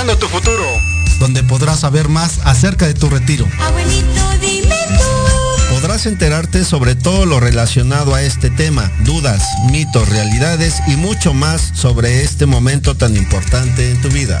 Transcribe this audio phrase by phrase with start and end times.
[0.00, 0.64] Proyectando tu futuro.
[1.18, 3.46] Donde podrás saber más acerca de tu retiro.
[3.58, 5.74] Abuelito, dime tú.
[5.74, 11.72] Podrás enterarte sobre todo lo relacionado a este tema, dudas, mitos, realidades y mucho más
[11.74, 14.40] sobre este momento tan importante en tu vida.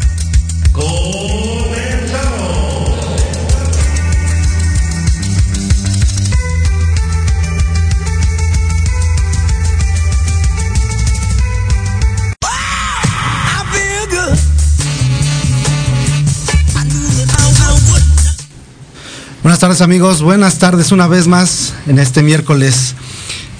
[19.60, 22.94] Tardes amigos, buenas tardes una vez más en este miércoles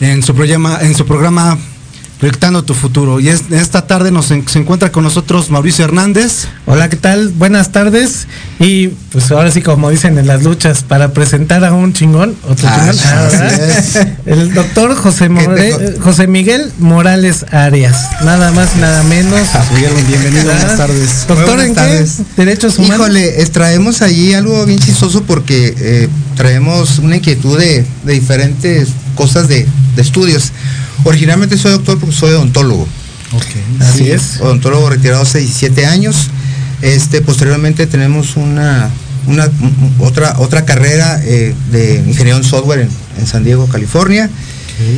[0.00, 0.32] en su
[0.80, 1.58] en su programa
[2.20, 3.18] Proyectando tu futuro.
[3.18, 6.48] Y esta tarde nos se encuentra con nosotros Mauricio Hernández.
[6.66, 7.30] Hola, ¿qué tal?
[7.30, 8.26] Buenas tardes.
[8.58, 12.68] Y pues ahora sí, como dicen en las luchas, para presentar a un chingón, otro
[12.70, 14.18] ah, chingón.
[14.26, 15.30] El doctor José,
[16.02, 17.96] José Miguel Morales Arias.
[18.22, 19.40] Nada más, nada menos.
[19.54, 21.26] Ah, bienvenido, buenas tardes.
[21.26, 22.06] Doctor, ¿en qué?
[22.36, 22.96] Derechos humanos.
[22.96, 28.90] Híjole, traemos allí algo bien chistoso porque eh, traemos una inquietud de, diferentes
[29.20, 30.50] cosas de, de estudios.
[31.04, 32.88] Originalmente soy doctor porque soy odontólogo.
[33.78, 34.40] Así es.
[34.40, 36.28] Odontólogo retirado hace 17 años.
[36.80, 38.88] Este, posteriormente tenemos una,
[39.26, 39.46] una
[39.98, 42.88] otra, otra carrera eh, de ingeniero en software
[43.18, 44.30] en, San Diego, California.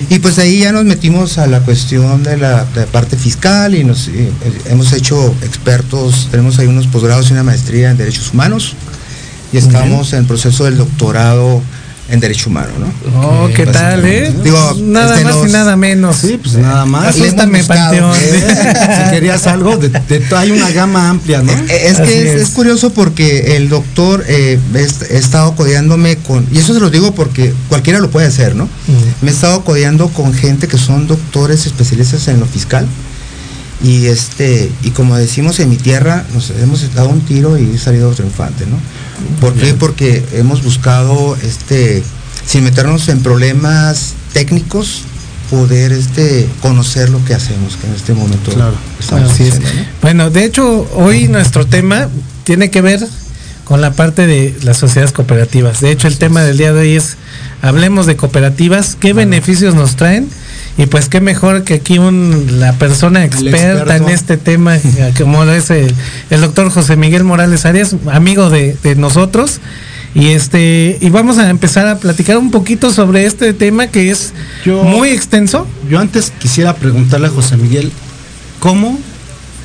[0.09, 4.07] Y pues ahí ya nos metimos a la cuestión de la, parte fiscal y nos
[4.07, 4.31] eh,
[4.67, 8.77] hemos hecho expertos, tenemos ahí unos posgrados y una maestría en derechos humanos
[9.53, 11.61] y estamos en proceso del doctorado
[12.13, 13.21] en derecho humano, ¿no?
[13.23, 14.31] Oh, ¿qué tal, eh?
[14.45, 16.17] Digo, nada más y nada menos.
[16.17, 17.17] Sí, pues nada más.
[17.17, 18.15] Asústame, Panteón.
[18.15, 19.91] si querías algo, de,
[20.37, 21.51] hay una gama amplia, ¿no?
[21.53, 26.81] Es, que es, curioso porque el doctor eh, he estado codeándome con, y eso se
[26.81, 28.69] lo digo porque cualquiera lo puede hacer, ¿no?
[29.23, 32.87] Me he estado codeando con gente que son doctores especialistas en lo fiscal.
[33.83, 37.79] Y este, y como decimos en mi tierra, nos hemos dado un tiro y he
[37.79, 38.77] salido triunfante, ¿no?
[39.41, 39.75] ¿Por qué?
[39.75, 42.03] Porque hemos buscado, este,
[42.47, 45.03] sin meternos en problemas técnicos,
[45.51, 48.75] poder este, conocer lo que hacemos, que en este momento Claro.
[48.99, 49.55] estamos Así es.
[49.55, 49.87] haciendo, ¿no?
[50.01, 52.09] Bueno, de hecho, hoy nuestro tema
[52.45, 53.07] tiene que ver
[53.65, 55.81] con la parte de las sociedades cooperativas.
[55.81, 57.17] De hecho, el tema del día de hoy es
[57.61, 60.29] hablemos de cooperativas, qué beneficios nos traen
[60.79, 64.79] y pues qué mejor que aquí un, la persona experta en este tema,
[65.19, 65.95] como lo es el,
[66.31, 69.61] el doctor José Miguel Morales Arias, amigo de, de nosotros.
[70.15, 74.33] Y este y vamos a empezar a platicar un poquito sobre este tema que es
[74.65, 75.67] Yo- muy extenso.
[75.89, 77.91] Yo antes quisiera preguntarle a José Miguel,
[78.61, 78.99] ¿cómo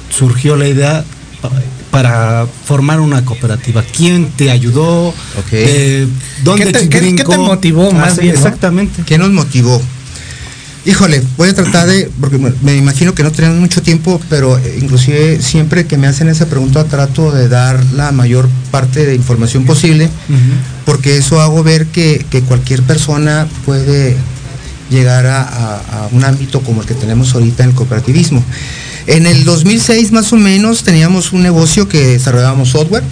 [0.09, 1.03] surgió la idea
[1.41, 1.51] pa-
[1.91, 3.83] para formar una cooperativa?
[3.95, 5.13] ¿Quién te ayudó?
[5.51, 6.07] Eh,
[6.45, 7.23] ¿Dónde ¿Qué te- qué- brincó?
[7.31, 8.39] qué te motivó más sí, bien, no?
[8.39, 9.03] Exactamente.
[9.05, 9.81] ¿Qué nos motivó?
[10.87, 14.79] Híjole, voy a tratar de, porque me- imagino que no tenemos mucho tiempo, pero eh,
[14.81, 19.65] inclusive siempre que me hacen esa pregunta trato de dar la mayor parte de información
[19.65, 20.09] posible,
[20.85, 24.15] porque eso hago ver que, que cualquier persona puede
[24.89, 28.41] llegar a, a- a un ámbito como el que tenemos ahorita en el cooperativismo.
[29.07, 33.03] En el 2006 más o menos teníamos un negocio que desarrollábamos software,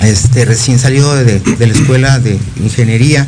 [0.00, 3.26] este, recién salido de, de la escuela de ingeniería,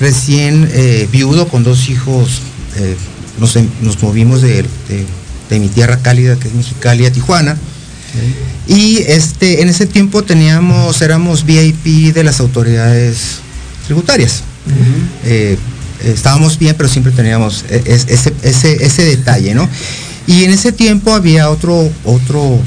[0.00, 2.40] recién eh, viudo con dos hijos,
[2.76, 2.96] eh,
[3.38, 5.06] nos, nos movimos de, de-
[5.50, 7.56] de mi tierra cálida, que es Mexicali, a Tijuana.
[8.66, 13.40] Y este, en ese tiempo teníamos, éramos VIP de las autoridades
[13.86, 14.42] tributarias.
[15.24, 15.58] Eh,
[16.04, 19.68] estábamos bien, pero siempre teníamos e- es- ese, ese, ese detalle, ¿no?
[20.26, 22.58] Y en ese tiempo había otro, otro,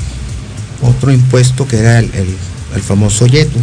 [0.82, 2.36] otro impuesto que era el, el-
[2.76, 3.58] el famoso YETU.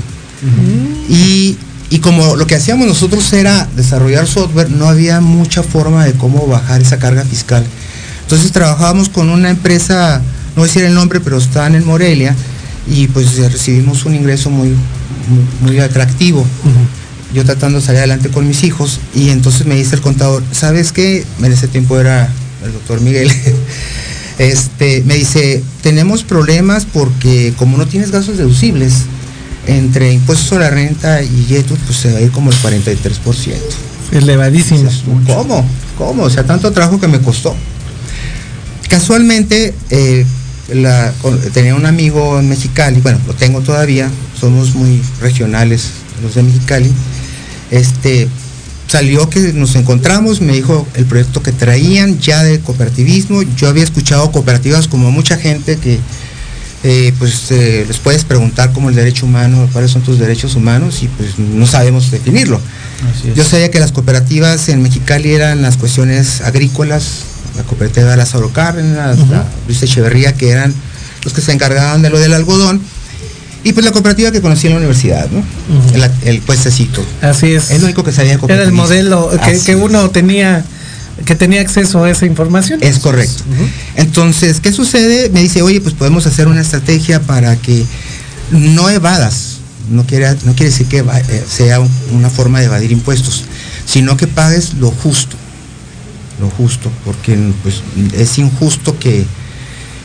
[1.08, 1.56] Y,
[1.94, 6.44] y como lo que hacíamos nosotros era desarrollar software, no había mucha forma de cómo
[6.48, 7.64] bajar esa carga fiscal.
[8.22, 12.34] Entonces trabajábamos con una empresa, no voy a decir el nombre, pero están en Morelia,
[12.88, 16.44] y pues recibimos un ingreso muy, muy, muy atractivo.
[17.32, 20.90] Yo tratando de salir adelante con mis hijos, y entonces me dice el contador, ¿sabes
[20.90, 21.24] qué?
[21.40, 22.28] En ese tiempo era
[22.64, 23.30] el doctor Miguel.
[24.36, 29.04] Este, me dice, tenemos problemas porque como no tienes gastos deducibles,
[29.66, 33.54] entre impuestos sobre la renta y YETU, pues se va a ir como el 43%.
[34.12, 34.90] Elevadísimo.
[35.26, 35.64] ¿Cómo?
[35.98, 36.22] ¿Cómo?
[36.24, 37.54] O sea, tanto trabajo que me costó.
[38.88, 40.24] Casualmente, eh,
[40.72, 41.12] la-
[41.52, 45.84] tenía un amigo en Mexicali, bueno, lo tengo todavía, somos muy regionales
[46.22, 46.90] los de Mexicali.
[47.70, 48.28] Este,
[48.86, 53.42] salió que nos encontramos, me dijo el proyecto que traían ya de cooperativismo.
[53.56, 55.98] Yo había escuchado cooperativas como mucha gente que
[56.86, 61.02] eh, pues eh, les puedes preguntar como el derecho humano, cuáles son tus derechos humanos
[61.02, 62.60] y pues no sabemos definirlo.
[63.34, 67.20] Yo sabía que las cooperativas en Mexicali eran las cuestiones agrícolas,
[67.56, 70.74] la cooperativa de las Cárdenas, la Luis Echeverría, que eran
[71.22, 72.82] los que se encargaban de lo del algodón,
[73.62, 75.42] y pues la cooperativa que conocí en la universidad, ¿no?
[75.94, 77.02] El, el puestecito.
[77.22, 77.70] Así es.
[77.70, 79.30] Es lo único que sabía Era el modelo
[79.64, 80.62] que, uno tenía
[81.24, 82.80] que tenía acceso a esa información.
[82.82, 83.44] Es correcto.
[83.96, 85.30] Entonces, ¿qué sucede?
[85.30, 87.84] Me dice, oye, pues podemos hacer una estrategia para que
[88.50, 89.58] no evadas.
[89.90, 93.44] No quiere, no quiere decir que eh, sea un- una forma de evadir impuestos,
[93.86, 95.36] sino que pagues lo justo.
[96.40, 97.82] Lo justo, porque pues,
[98.14, 99.24] es injusto que,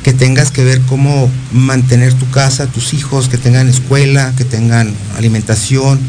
[0.03, 4.93] que tengas que ver cómo mantener tu casa, tus hijos, que tengan escuela, que tengan
[5.17, 5.99] alimentación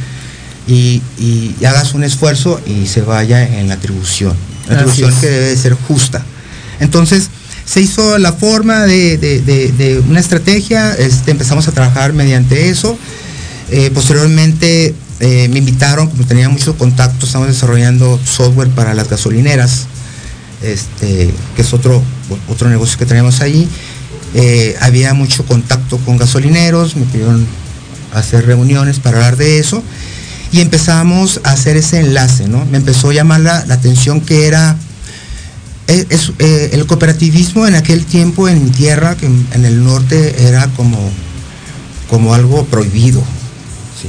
[0.67, 4.35] y, y- y hagas un esfuerzo y se vaya en la atribución.
[4.69, 5.17] Atribución es.
[5.19, 6.23] que debe de ser justa.
[6.81, 7.29] Entonces,
[7.65, 12.69] se hizo la forma de, de- de- de una estrategia, este, empezamos a trabajar mediante
[12.69, 12.99] eso.
[13.71, 19.87] Eh, posteriormente eh, me invitaron, como tenía mucho contacto, estamos desarrollando software para las gasolineras,
[20.63, 22.03] este, que es otro,
[22.49, 23.69] otro negocio que tenemos ahí.
[24.35, 27.47] Eh, había mucho contacto con gasolineros, me pidieron
[28.15, 29.83] hacer reuniones para hablar de eso
[30.53, 32.65] y empezamos a hacer ese enlace, ¿no?
[32.67, 34.77] Me empezó a llamar la, la atención que era
[35.87, 39.83] es- es, eh, el cooperativismo en aquel tiempo en mi tierra, que en, en el
[39.85, 40.99] norte era como,
[42.09, 43.21] como algo prohibido.
[44.01, 44.09] ¿sí?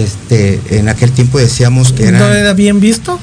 [0.00, 3.18] Este, en aquel tiempo decíamos que ¿No era, era bien visto?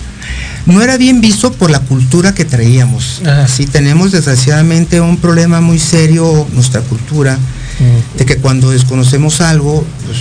[0.65, 3.21] no era bien visto por la cultura que traíamos.
[3.47, 7.37] Sí, tenemos desgraciadamente un problema muy serio, nuestra cultura,
[8.17, 10.17] de que cuando desconocemos algo, pues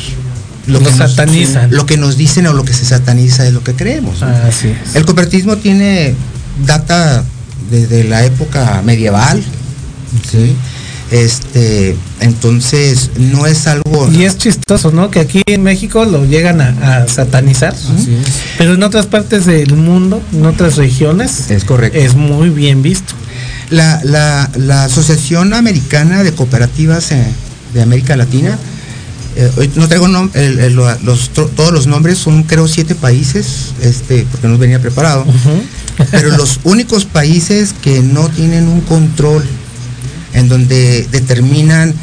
[0.66, 1.70] Lo que nos- satanizan.
[1.70, 4.20] lo que nos dicen o lo que se sataniza es lo que creemos.
[4.20, 4.26] ¿no?
[4.26, 4.94] Así es.
[4.96, 6.14] El cooperativismo tiene
[6.66, 7.24] data
[7.70, 9.42] desde la época medieval,
[10.30, 10.54] ¿sí?
[11.10, 15.08] Este, entonces no es algo Y es chistoso, ¿no?
[15.10, 17.74] Que aquí en México lo llegan a, a satanizar,
[18.58, 21.96] pero en otras partes del mundo, en otras regiones, es correcto.
[21.98, 23.14] es muy bien visto.
[23.70, 27.24] La, la- la Asociación Americana de Cooperativas eh,
[27.72, 28.58] de América Latina
[29.36, 34.80] eh, no traigo los, todos los nombres, son creo siete países, este, porque no venía
[34.80, 35.26] preparado.
[36.10, 39.44] Pero los únicos países que no tienen un control
[40.32, 41.94] en donde determinan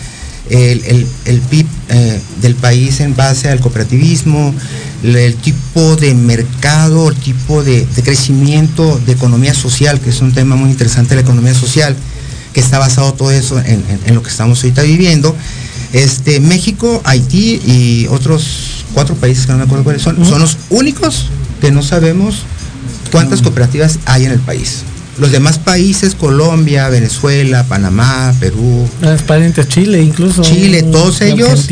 [0.50, 4.54] el, PIB eh, del país en base al cooperativismo,
[5.04, 10.56] el tipo de mercado, el tipo de, crecimiento de economía social, que es un tema
[10.56, 11.96] muy interesante, la economía social,
[12.54, 15.36] que está basado todo eso en, lo que estamos ahorita viviendo.
[15.94, 20.58] Este, México, Haití y otros cuatro países que no me acuerdo cuáles son, son los
[20.70, 21.28] únicos
[21.62, 22.44] que no sabemos
[23.12, 24.84] cuántas cooperativas hay en el país.
[25.20, 28.88] Los demás países, Colombia, Venezuela, Panamá, Perú.
[29.00, 30.42] Transparente, Chile incluso.
[30.42, 31.70] Chile, todos ellos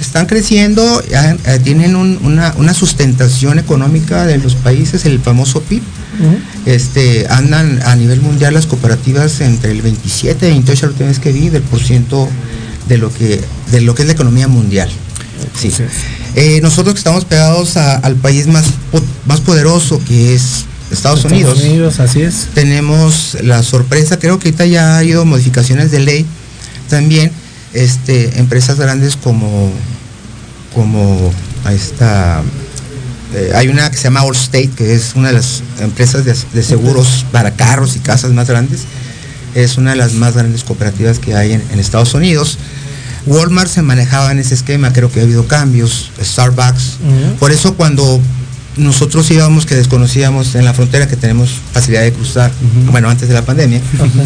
[0.00, 5.82] están creciendo, eh, tienen una, sustentación económica de los países, el famoso PIB.
[6.66, 11.20] este, andan a nivel mundial las cooperativas entre el 27 y 28, la última vez
[11.20, 12.28] que vi, del por ciento
[12.90, 14.90] de lo que, de lo que es la economía mundial.
[15.58, 15.72] Sí.
[16.34, 18.66] Eh, nosotros que estamos pegados al país más,
[19.26, 21.60] más poderoso que es Estados, Unidos.
[21.60, 22.48] Unidos, así es.
[22.52, 26.26] Tenemos la sorpresa, creo que ahorita ya ha habido modificaciones de ley
[26.88, 27.30] también,
[27.72, 29.70] este, empresas grandes como,
[30.74, 31.32] como
[31.70, 32.42] esta,
[33.34, 37.24] eh, hay una que se llama Allstate, que es una de las empresas de, seguros
[37.30, 38.80] para carros y casas más grandes,
[39.54, 42.58] es una de las más grandes cooperativas que hay en, Estados Unidos.
[43.26, 46.98] Walmart se manejaba en ese esquema, creo que ha habido cambios, Starbucks.
[47.38, 48.20] Por eso cuando
[48.76, 52.50] nosotros íbamos que desconocíamos en la frontera que tenemos facilidad de cruzar,
[52.90, 53.80] bueno, antes de la pandemia,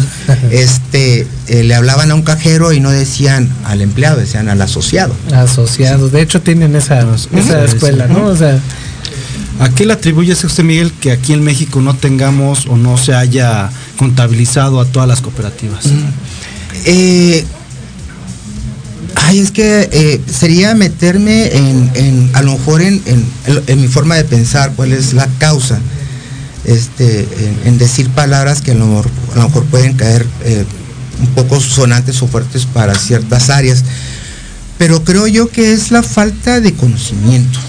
[0.51, 5.15] este, eh, le hablaban a un cajero y no decían al empleado, decían al asociado.
[5.33, 8.25] Asociado, de hecho tienen esa, esa escuela, ¿no?
[8.25, 8.59] O sea,
[9.59, 13.13] ¿A qué le atribuye usted, Miguel, que aquí en México no tengamos o no se
[13.13, 15.85] haya contabilizado a todas las cooperativas?
[16.85, 17.45] Eh,
[19.15, 23.01] Ay, es que eh, sería meterme en, a lo mejor en,
[23.77, 25.79] mi forma de pensar, cuál es la causa,
[26.65, 27.27] este,
[27.63, 30.65] en, decir palabras que a lo mejor, pueden caer eh,
[31.19, 33.83] un poco sonantes o fuertes para ciertas áreas.
[34.77, 37.59] Pero creo yo que es la falta de conocimiento.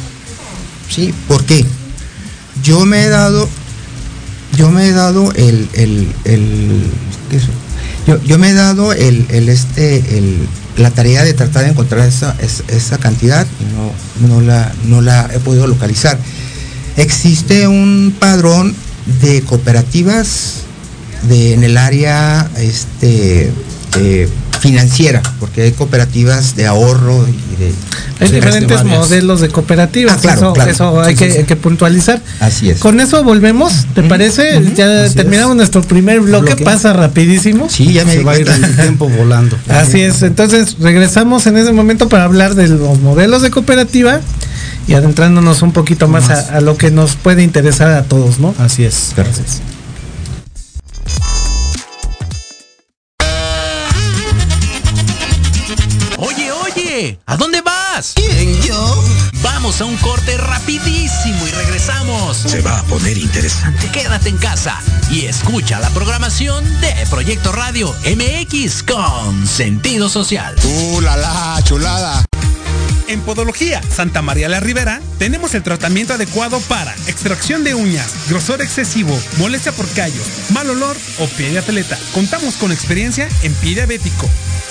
[0.91, 1.15] ¿Sí?
[1.29, 1.65] ¿Por qué?
[2.63, 3.49] Yo me he dado,
[4.57, 6.91] yo me he dado el, el,
[8.07, 12.07] yo, yo, me he dado el, el este, el la tarea de tratar de encontrar
[12.07, 12.37] esa,
[12.69, 13.47] esa cantidad
[14.21, 16.19] no, no, la, no la he podido localizar.
[16.97, 18.75] Existe un padrón
[19.21, 20.63] de cooperativas
[21.31, 23.51] en el área este,
[24.61, 27.73] financiera, porque hay cooperativas de ahorro y de...
[28.19, 32.23] Hay diferentes modelos de cooperativas, ah, eso, hay, que, puntualizar.
[32.41, 32.79] Así es.
[32.79, 34.63] Con eso volvemos, ¿te parece?
[34.75, 37.69] Ya terminamos nuestro primer bloque, pasa rapidísimo.
[37.69, 39.59] Sí, ya me Se va a ir el tiempo volando.
[39.69, 44.21] Así es, entonces regresamos en ese momento para hablar de los modelos de cooperativa
[44.89, 48.55] y adentrándonos un poquito más, A, a, lo que nos puede interesar a todos, ¿no?
[48.59, 49.13] Así es.
[49.17, 49.61] Gracias.
[57.29, 58.13] ¿A dónde vas?
[58.15, 59.05] ¿Quién, yo?
[59.43, 62.37] Vamos a un corte rapidísimo y regresamos.
[62.37, 63.91] Se va a poner interesante.
[63.91, 64.81] Quédate en casa
[65.11, 70.55] y escucha la programación de Proyecto Radio MX con sentido social.
[70.63, 72.25] ¡Uh, la, la chulada!
[73.09, 78.63] En Podología Santa María la Ribera tenemos el tratamiento adecuado para extracción de uñas, grosor
[78.63, 81.99] excesivo, molestia por callos, mal olor o pie de atleta.
[82.15, 84.29] Contamos con experiencia en pie diabético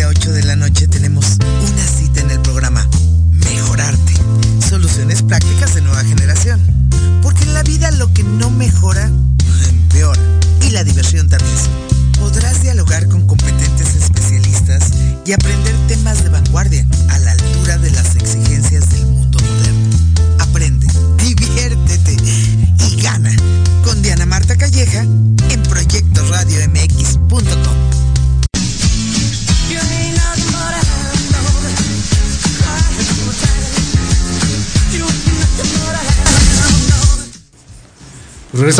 [0.00, 1.39] 7 a 8 de la noche tenemos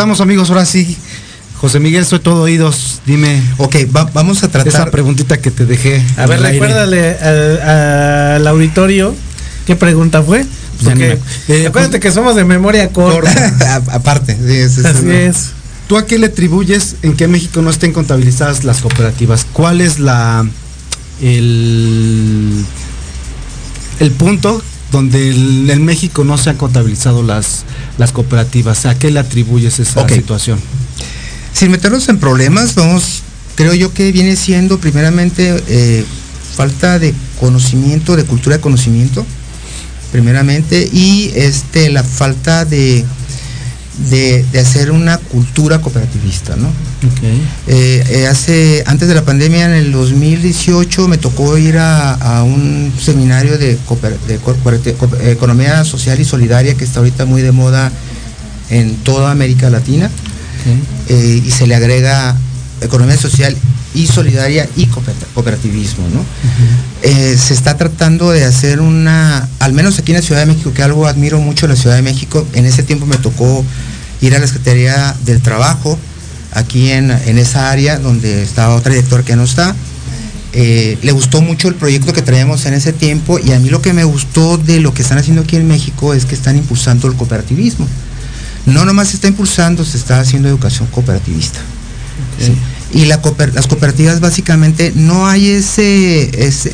[0.01, 0.97] Regresamos amigos, ahora sí.
[1.61, 3.01] José Miguel, soy todo oídos.
[3.05, 3.43] Dime.
[3.59, 4.69] Ok, va- vamos a tratar.
[4.73, 6.03] Esa preguntita que te dejé.
[6.17, 9.15] A ver, recuérdale al, auditorio
[9.67, 10.47] qué pregunta fue.
[10.83, 13.83] Porque eh, acuérdate que somos de memoria corta.
[13.93, 15.51] Aparte, sí, es- es- Así es.
[15.87, 19.45] ¿Tú a qué le atribuyes en que México no estén contabilizadas las cooperativas?
[19.53, 20.47] ¿Cuál es la
[21.21, 22.65] el,
[23.99, 27.65] el punto donde en México no se han contabilizado las,
[28.01, 28.87] las cooperativas?
[28.87, 30.59] ¿A qué le atribuyes esa situación?
[31.53, 33.23] Sin meternos en problemas, vamos,
[33.55, 36.05] creo yo que viene siendo primeramente eh,
[36.57, 39.27] falta de conocimiento, de cultura de conocimiento,
[40.11, 43.05] primeramente, y este la falta de,
[44.09, 46.69] de, de hacer una cultura cooperativista, ¿no?
[47.67, 52.43] Eh, eh, hace, antes de la pandemia, en el 2018, me tocó ir a, a
[52.45, 57.91] un seminario de, cooper- de economía social y solidaria que está ahorita muy de moda
[58.71, 60.11] en toda América Latina
[61.09, 62.37] eh, y se le agrega
[62.83, 63.57] economía social
[63.95, 66.21] y solidaria y cooper- cooperativismo, ¿no?
[67.03, 70.73] Eh, se está tratando de hacer una, al menos aquí en la Ciudad de México,
[70.73, 73.65] que algo admiro mucho de la Ciudad de México, en ese tiempo me tocó
[74.21, 75.99] ir a la Secretaría del Trabajo,
[76.53, 79.75] aquí en, en esa área donde estaba otra directora que no está.
[80.53, 83.81] Eh, le gustó mucho el proyecto que traíamos en ese tiempo y a mí lo
[83.81, 87.07] que me gustó de lo que están haciendo aquí en México es que están impulsando
[87.07, 87.87] el cooperativismo.
[88.67, 91.61] No nomás se está impulsando, se está haciendo educación cooperativista.
[92.39, 92.53] Sí.
[92.99, 96.73] Y la cooper- las cooperativas básicamente no hay ese, ese,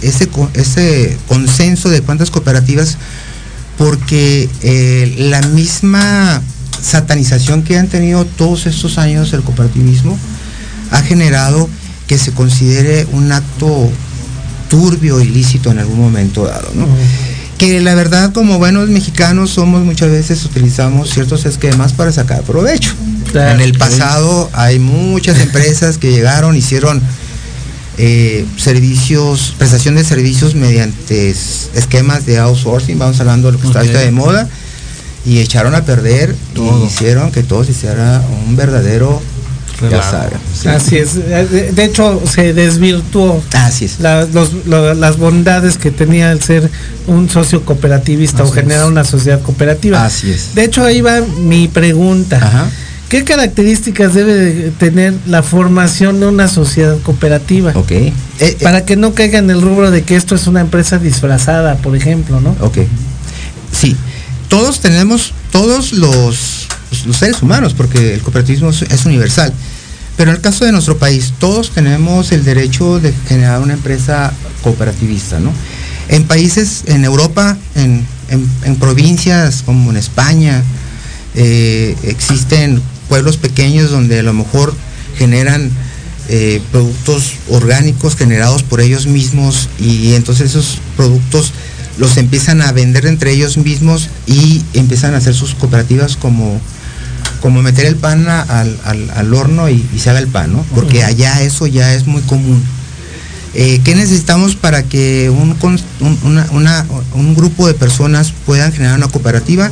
[0.55, 2.97] ese consenso de cuántas cooperativas
[3.77, 6.41] porque eh, la misma
[6.81, 10.19] satanización que han tenido todos estos años el cooperativismo
[10.91, 11.69] ha generado
[12.07, 13.91] que se considere un acto
[14.69, 16.87] turbio, ilícito en algún momento dado, ¿no?
[17.59, 22.95] Que la verdad como buenos mexicanos somos muchas veces utilizamos ciertos esquemas para sacar provecho.
[23.33, 23.57] Claro.
[23.57, 27.03] en el pasado hay muchas empresas que llegaron, hicieron
[27.99, 33.81] eh, servicios, prestación de servicios mediante esquemas de outsourcing, vamos hablando de lo que está
[33.81, 34.49] ahorita de moda,
[35.27, 36.83] y echaron a perder Todo.
[36.85, 39.21] y hicieron que todo se hiciera un verdadero,
[39.83, 40.11] ya Relajo.
[40.11, 40.39] saben.
[40.55, 40.69] sí.
[40.69, 41.15] Así es.
[41.75, 44.01] De, hecho, se desvirtuó Así es.
[44.01, 46.71] la- los- lo- las bondades que tenía el ser
[47.09, 48.89] un socio cooperativista o Así generar es.
[48.91, 50.05] una sociedad cooperativa.
[50.05, 50.55] Así es.
[50.55, 52.37] De hecho, ahí va mi pregunta.
[52.39, 52.71] Ajá.
[53.09, 57.71] ¿Qué características debe de tener la formación de una sociedad cooperativa?
[57.77, 57.91] Ok.
[57.93, 60.99] Eh, eh, Para que no caiga en el rubro de que esto es una empresa
[60.99, 62.57] disfrazada, por ejemplo, ¿no?
[62.61, 62.79] Ok.
[63.73, 63.95] Sí,
[64.49, 66.69] todos tenemos, todos los,
[67.19, 69.53] seres humanos, porque el cooperativismo es, universal,
[70.17, 74.33] pero en el caso de nuestro país, todos tenemos el derecho de generar una empresa
[74.63, 75.53] cooperativista, ¿no?
[76.09, 80.63] En países, en Europa, en, en- en provincias como en España,
[81.35, 84.75] eh, existen pueblos pequeños donde a lo mejor
[85.19, 85.71] generan
[86.29, 91.53] eh, productos orgánicos generados por ellos mismos y entonces esos productos
[91.99, 96.61] los empiezan a vender entre ellos mismos y empiezan a hacer sus cooperativas como,
[97.41, 100.53] como meter el pan a- al, al- al horno y, y se haga el pan,
[100.53, 100.65] ¿no?
[100.75, 102.63] Porque allá eso ya es muy común.
[103.55, 108.97] Eh, ¿Qué necesitamos para que un, un- una- una- un grupo de personas puedan generar
[108.99, 109.71] una cooperativa?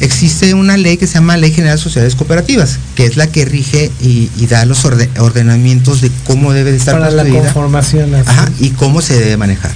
[0.00, 3.44] Existe una ley que se llama Ley General de Sociedades Cooperativas, que es la que
[3.44, 7.52] rige y, y da los orde- ordenamientos de cómo debe de estar Para la construida.
[7.52, 8.14] conformación.
[8.14, 8.30] así.
[8.30, 9.72] Ajá, y cómo se debe manejar.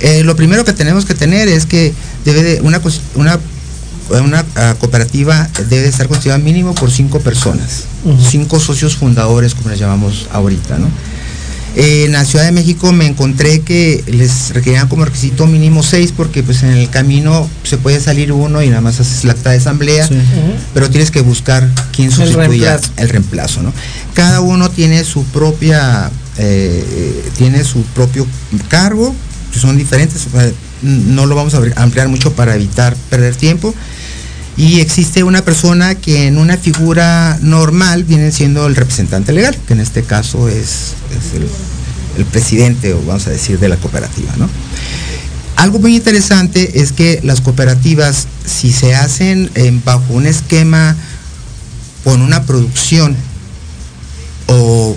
[0.00, 1.92] Eh, lo primero que tenemos que tener es que
[2.24, 2.80] debe de una
[3.14, 3.38] una
[4.18, 7.84] una ah, cooperativa debe estar constituida mínimo por cinco personas,
[8.28, 10.88] cinco socios fundadores, como les llamamos ahorita, ¿no?
[11.76, 16.12] Eh, en la Ciudad de México me encontré que les requerían como requisito mínimo seis
[16.16, 19.50] porque pues en el camino se puede salir uno y nada más haces la acta
[19.50, 20.16] de asamblea, Sí.
[20.74, 22.92] Pero tienes que buscar quién sustituya reemplazo.
[22.96, 23.72] el reemplazo, ¿no?
[24.14, 28.26] Cada uno tiene su propia, eh, tiene su propio
[28.68, 29.14] cargo,
[29.58, 30.26] son diferentes,
[30.82, 33.74] no lo vamos a ampliar mucho para evitar perder tiempo.
[34.56, 39.72] Y existe una persona que en una figura normal viene siendo el representante legal, que
[39.72, 40.94] en este caso es,
[42.16, 44.32] el, presidente, o vamos a decir, de la cooperativa.
[45.56, 49.50] Algo muy interesante es que las cooperativas, si se hacen
[49.84, 50.94] bajo un esquema
[52.04, 53.16] con una producción
[54.52, 54.96] o,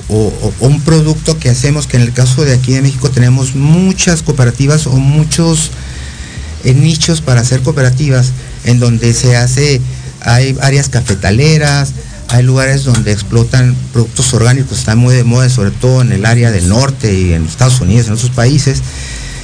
[0.59, 4.87] un producto que hacemos, que en el caso de aquí de México tenemos muchas cooperativas
[4.87, 5.71] o muchos
[6.63, 8.31] eh, nichos para hacer cooperativas,
[8.65, 9.81] en donde se hace,
[10.21, 11.93] hay áreas cafetaleras,
[12.29, 16.49] hay lugares donde explotan productos orgánicos, están muy de moda, sobre todo en el área
[16.49, 18.81] del norte y en Estados Unidos, en otros países.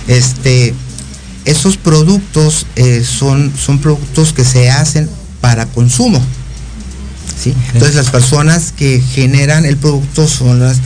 [0.07, 0.73] Este,
[1.45, 5.07] esos productos eh, son, son productos que se hacen
[5.39, 6.19] para consumo.
[7.39, 7.53] ¿Sí?
[7.73, 10.77] Entonces las personas que generan el producto son las,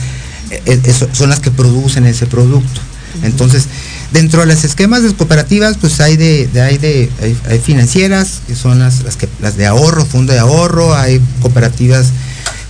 [0.50, 2.80] eh, eh, son las que producen ese producto.
[3.22, 3.66] Entonces,
[4.12, 7.08] dentro de los esquemas de cooperativas, pues hay de, hay de
[7.48, 12.08] hay, financieras, que son las, las, que, las de ahorro, fondo de ahorro, hay cooperativas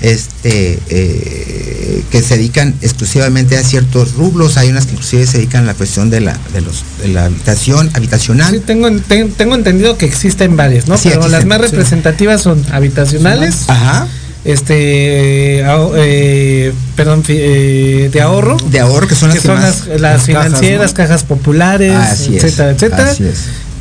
[0.01, 5.65] este, eh, que se dedican exclusivamente a ciertos rublos, hay unas que inclusive se dedican
[5.65, 8.61] a la cuestión de la, de los, de la habitación, habitacional.
[8.63, 10.97] tengo, tengo entendido que existen varias, ¿no?
[11.03, 13.69] Pero las más representativas son habitacionales.
[13.69, 14.09] Ajá
[14.45, 22.29] este eh, perdón eh, de ahorro de ahorro que son las, las, financieras cajas, populares
[22.29, 23.15] etcétera etcétera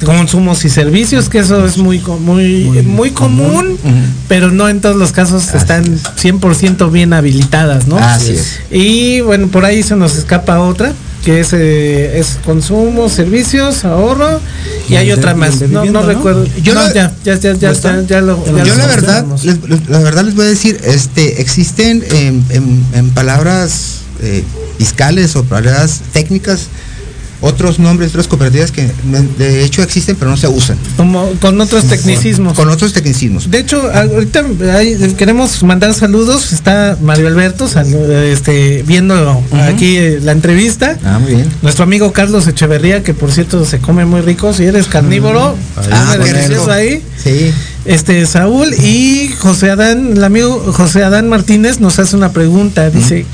[0.06, 3.78] consumos y servicios, que eso es muy muy muy, común,
[4.28, 7.98] pero no en todos los casos están 100% bien habilitadas, ¿no?
[7.98, 8.60] Así es.
[8.72, 14.42] Y bueno, por ahí se nos escapa otra, que es, eh, es consumo, servicios, ahorro
[14.90, 15.62] y, hay otra más.
[15.62, 16.46] no, no, recuerdo.
[16.62, 20.46] Yo ya, ya, ya, ya, ya, lo, Yo la verdad, les, la verdad les voy
[20.46, 22.44] a decir, este, existen en,
[22.94, 24.44] en, palabras eh,
[24.78, 26.68] fiscales o palabras técnicas
[27.44, 28.90] otros nombres, otras cooperativas que
[29.38, 30.78] de hecho existen pero no se usan.
[30.96, 32.54] Como con otros tecnicismos.
[32.54, 33.52] Con, otros tecnicismos.
[33.52, 34.46] De hecho, ahorita
[35.18, 36.54] queremos mandar saludos.
[36.54, 37.70] Está Mario Alberto
[38.24, 40.98] este, viendo aquí eh, la entrevista.
[41.04, 41.50] Ah, muy bien.
[41.62, 44.54] Nuestro amigo Carlos Echeverría, que por cierto se come muy rico.
[44.54, 46.18] Si eres carnívoro, ah,
[46.72, 47.04] ahí.
[47.22, 47.54] Sí.
[47.84, 52.90] Este Saúl y José Adán, el amigo José Adán Martínez nos hace una pregunta.
[52.90, 53.26] Dice,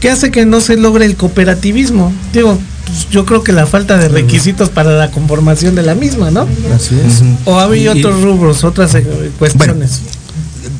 [0.00, 2.12] ¿qué hace que no se logre el cooperativismo?
[2.32, 6.30] Digo, pues, yo creo que la falta de requisitos para la conformación de la misma,
[6.30, 6.48] ¿no?
[6.74, 7.22] Así es.
[7.44, 9.04] O había otros rubros, otras eh,
[9.38, 10.00] cuestiones.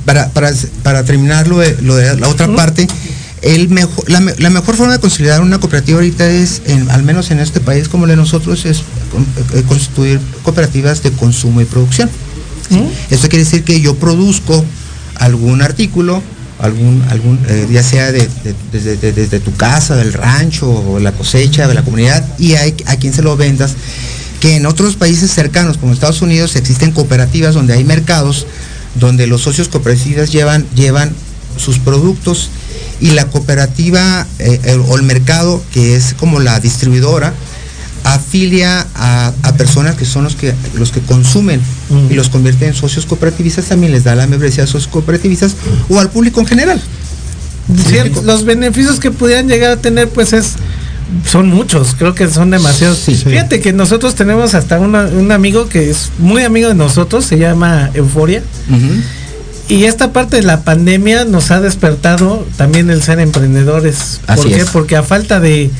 [0.05, 2.89] para, para, para, terminar lo de, la otra parte,
[3.43, 7.61] el mejor, la, mejor forma de consolidar una cooperativa ahorita es, al menos en este
[7.61, 12.09] país como el de nosotros, es eh, constituir cooperativas de consumo y producción.
[13.11, 14.65] Esto quiere decir que yo produzco
[15.15, 16.23] algún artículo,
[16.59, 21.83] algún, algún eh, ya sea desde, tu casa, del rancho, o la cosecha, de la
[21.83, 23.75] comunidad, y hay a quien se lo vendas,
[24.41, 28.47] que en otros países cercanos, como Estados Unidos, existen cooperativas donde hay mercados,
[28.95, 31.13] donde los socios cooperativas llevan, llevan
[31.57, 32.51] sus productos
[33.01, 37.35] y la cooperativa eh, o el mercado, que es como la distribuidora,
[38.15, 41.61] afilia a, personas que son los que los que consumen
[42.11, 45.57] y los convierte en socios cooperativistas, también les da la membresía a socios cooperativistas
[45.89, 46.81] o al público en general.
[48.25, 50.55] los beneficios que pudieran llegar a tener pues es
[51.29, 52.99] son muchos, creo que son demasiados.
[52.99, 57.91] Fíjate que nosotros tenemos hasta un amigo que es muy amigo de nosotros, se llama
[57.95, 58.43] Euforia.
[59.69, 64.21] Y esta parte de la pandemia nos ha despertado también el ser emprendedores.
[64.35, 64.65] ¿Por qué?
[64.73, 65.71] Porque a falta de,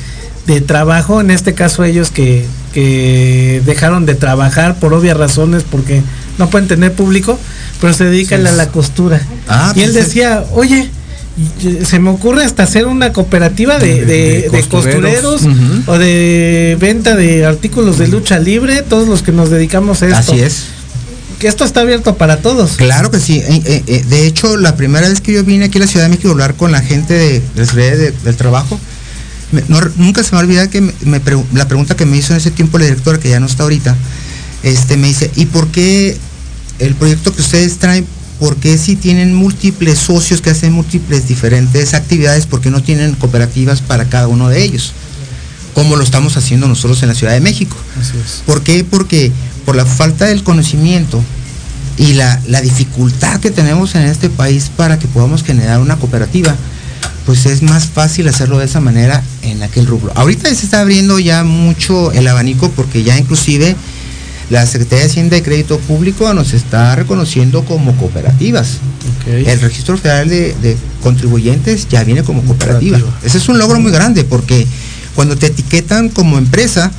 [0.53, 2.45] de trabajo, en este caso ellos que,
[3.65, 6.01] dejaron de trabajar por obvias razones porque
[6.37, 7.37] no pueden tener público,
[7.81, 9.21] pero se dedican a la costura.
[9.47, 10.89] Ah, y él pues decía, oye,
[11.85, 15.43] se me ocurre hasta hacer una cooperativa de, de, costureros,
[15.85, 20.33] o de venta de artículos de lucha libre, todos los que nos dedicamos a esto.
[20.33, 20.65] Así es.
[21.39, 22.71] Que esto está abierto para todos.
[22.73, 23.39] Claro que sí.
[23.39, 26.05] Eh, eh, eh, de hecho, la primera vez que yo vine aquí a la Ciudad
[26.05, 28.79] de México a hablar con la gente de, de del trabajo,
[29.97, 30.93] nunca se me olvida que
[31.53, 33.95] la pregunta que me hizo en ese tiempo la directora, que ya no está ahorita,
[34.63, 36.17] este, me dice, ¿y por qué
[36.79, 38.05] el proyecto que ustedes traen,
[38.39, 43.15] por qué si tienen múltiples socios que hacen múltiples diferentes actividades, por qué no tienen
[43.15, 44.93] cooperativas para cada uno de ellos?
[45.73, 47.75] Como lo estamos haciendo nosotros en la Ciudad de México.
[48.45, 48.83] ¿Por qué?
[48.83, 49.31] Porque
[49.65, 51.23] por la falta del conocimiento
[51.97, 56.55] y la, la dificultad que tenemos en este país para que podamos generar una cooperativa,
[57.29, 60.11] pues es más fácil hacerlo de esa manera en aquel rubro.
[60.15, 63.75] Ahorita se está abriendo ya mucho el abanico porque ya inclusive
[64.49, 68.79] la Secretaría de Hacienda y Crédito Público nos está reconociendo como cooperativas.
[69.27, 72.97] El Registro Federal de, Contribuyentes ya viene como cooperativa.
[73.23, 74.65] Ese es un logro muy grande porque
[75.13, 76.91] cuando te etiquetan como empresa,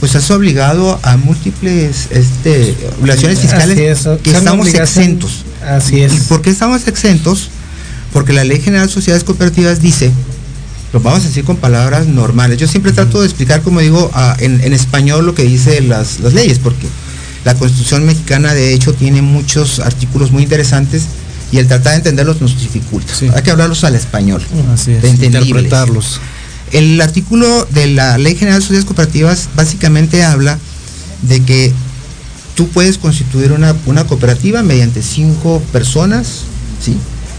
[0.00, 3.76] pues es obligado a múltiples este, obligaciones fiscales
[4.22, 5.44] que estamos exentos.
[5.62, 6.14] Así es.
[6.14, 7.50] ¿Y por qué estamos exentos?
[8.14, 10.12] Porque la Ley General de Sociedades Cooperativas dice,
[10.92, 14.72] lo vamos a decir con palabras normales, yo siempre trato de explicar, como digo, en,
[14.72, 16.86] español lo que dice las, leyes, porque
[17.44, 21.06] la Constitución mexicana de hecho tiene muchos artículos muy interesantes
[21.50, 23.12] y el tratar de entenderlos nos dificulta.
[23.34, 24.40] Hay que hablarlos al español,
[24.72, 26.20] Así es, interpretarlos.
[26.70, 30.56] El artículo de la Ley General de Sociedades Cooperativas básicamente habla
[31.22, 31.72] de que
[32.54, 36.42] tú puedes constituir una, una cooperativa mediante cinco personas,
[36.80, 36.96] ¿sí?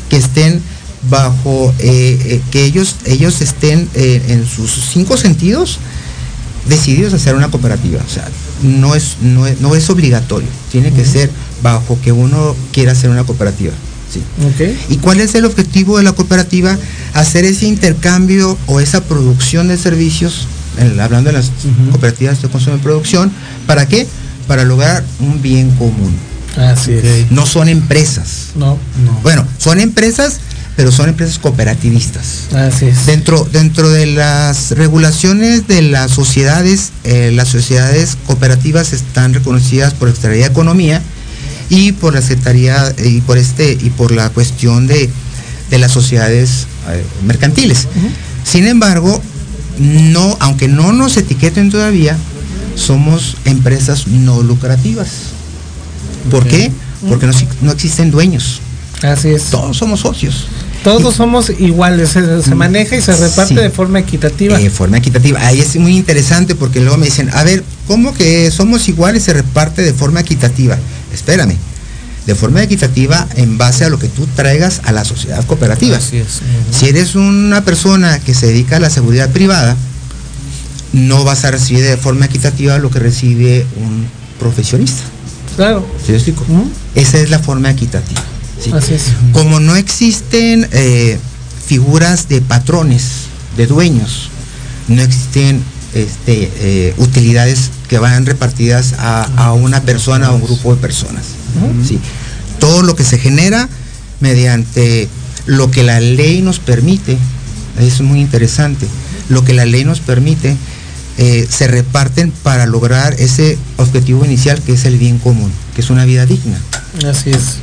[0.10, 0.62] Que estén
[1.10, 5.80] bajo, eh, eh, que ellos, ellos estén eh, en sus cinco sentidos
[6.68, 8.02] decididos a hacer una cooperativa.
[8.06, 8.28] O sea,
[8.64, 11.30] no es, no es, obligatorio, tiene que ser
[11.62, 13.74] bajo que uno quiera hacer una cooperativa.
[14.12, 14.22] ¿sí?
[14.90, 16.78] ¿Y cuál es el objetivo de la cooperativa?
[17.14, 20.48] Hacer ese intercambio o esa producción de servicios,
[21.00, 21.52] hablando de las
[21.92, 23.32] cooperativas de consumo y producción,
[23.68, 24.08] ¿para qué?
[24.48, 26.16] Para lograr un bien común.
[26.58, 27.32] Así es.
[27.32, 28.52] No son empresas.
[28.56, 29.20] No, no.
[29.22, 30.40] Bueno, son empresas,
[30.76, 32.54] pero son empresas cooperativistas.
[32.54, 33.06] Así es.
[33.06, 40.10] Dentro, dentro de las regulaciones de las sociedades, eh, las sociedades cooperativas están reconocidas por
[40.10, 41.02] la Secretaría de Economía
[41.70, 45.10] y por la Secretaría y por este y por la cuestión de,
[45.72, 47.88] las sociedades eh, mercantiles.
[48.46, 49.22] Sin embargo,
[49.78, 52.16] no, aunque no nos etiqueten todavía,
[52.76, 55.35] somos empresas no lucrativas.
[56.30, 56.72] ¿Por qué?
[57.08, 57.30] Porque
[57.62, 58.62] no, existen dueños.
[59.02, 59.44] Así es.
[59.46, 60.48] Todos somos socios.
[60.84, 64.58] Todos somos iguales, se, mm, maneja y se reparte de forma equitativa.
[64.58, 65.40] De forma equitativa.
[65.46, 69.26] Ahí es muy interesante porque luego me dicen, a ver, ¿cómo que somos iguales y
[69.26, 70.78] se reparte de forma equitativa?
[71.14, 71.56] Espérame.
[72.26, 75.98] De forma equitativa en base a lo que tú traigas a la sociedad cooperativa.
[75.98, 76.42] Así es.
[76.72, 79.76] Si eres una persona que se dedica a la seguridad privada,
[80.94, 84.06] no vas a recibir de forma equitativa lo que recibe un
[84.40, 85.04] profesionista.
[85.56, 85.86] Claro.
[86.06, 86.46] ¿Sí explico?
[86.96, 88.22] Esa es la forma equitativa.
[88.74, 89.04] Así es.
[89.32, 91.20] Como no existen eh,
[91.66, 94.30] figuras de patrones, de dueños,
[94.88, 95.62] no existen
[95.94, 101.24] este, eh, utilidades que vayan repartidas a, una persona o un grupo de personas.
[102.60, 103.70] Todo lo que se genera
[104.20, 105.08] mediante
[105.46, 107.18] lo que la ley nos permite,
[107.80, 108.88] es muy interesante,
[109.30, 110.56] lo que la ley nos permite
[111.18, 115.90] eh, se reparten para lograr ese objetivo inicial que es el bien común, que es
[115.90, 116.60] una vida digna.
[117.08, 117.58] Así es.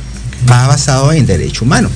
[0.49, 1.89] Va basado en derecho humano.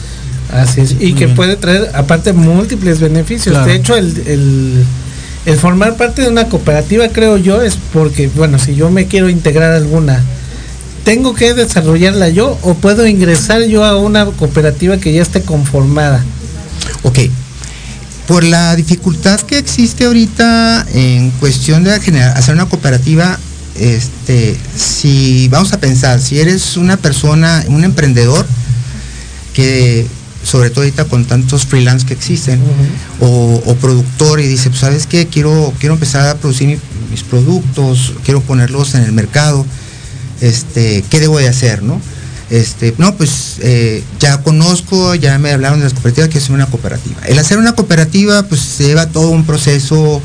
[0.52, 0.96] Así es.
[1.00, 3.66] Y que puede traer aparte múltiples beneficios.
[3.66, 4.86] De hecho, el,
[5.46, 9.28] el, formar parte de una cooperativa, creo yo, es porque, bueno, si yo me quiero
[9.28, 10.24] integrar alguna,
[11.04, 16.24] ¿tengo que desarrollarla yo o puedo ingresar yo a una cooperativa que ya esté conformada?
[17.04, 17.20] Ok,
[18.28, 23.40] por la dificultad que existe ahorita en cuestión de hacer una cooperativa,
[23.76, 28.46] este, si vamos a pensar, si eres una persona, un emprendedor,
[29.54, 30.06] que
[30.44, 32.60] sobre todo ahorita con tantos freelance que existen,
[33.22, 38.42] o, productor y dice, pues sabes qué, quiero, quiero empezar a producir mis productos, quiero
[38.42, 39.66] ponerlos en el mercado,
[40.42, 41.82] este, ¿qué debo de hacer?
[41.82, 42.02] ¿no?
[42.50, 46.66] Este, no, pues eh, ya conozco, ya me hablaron de las cooperativas, que es una
[46.66, 47.22] cooperativa.
[47.28, 50.22] El hacer una cooperativa, pues lleva todo un proceso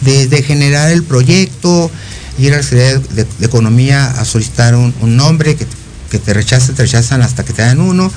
[0.00, 1.90] desde generar el proyecto,
[2.38, 7.22] ir a la Secretaría de, Economía a solicitar un, nombre que, te rechazan, te rechazan
[7.22, 8.10] hasta que te dan uno.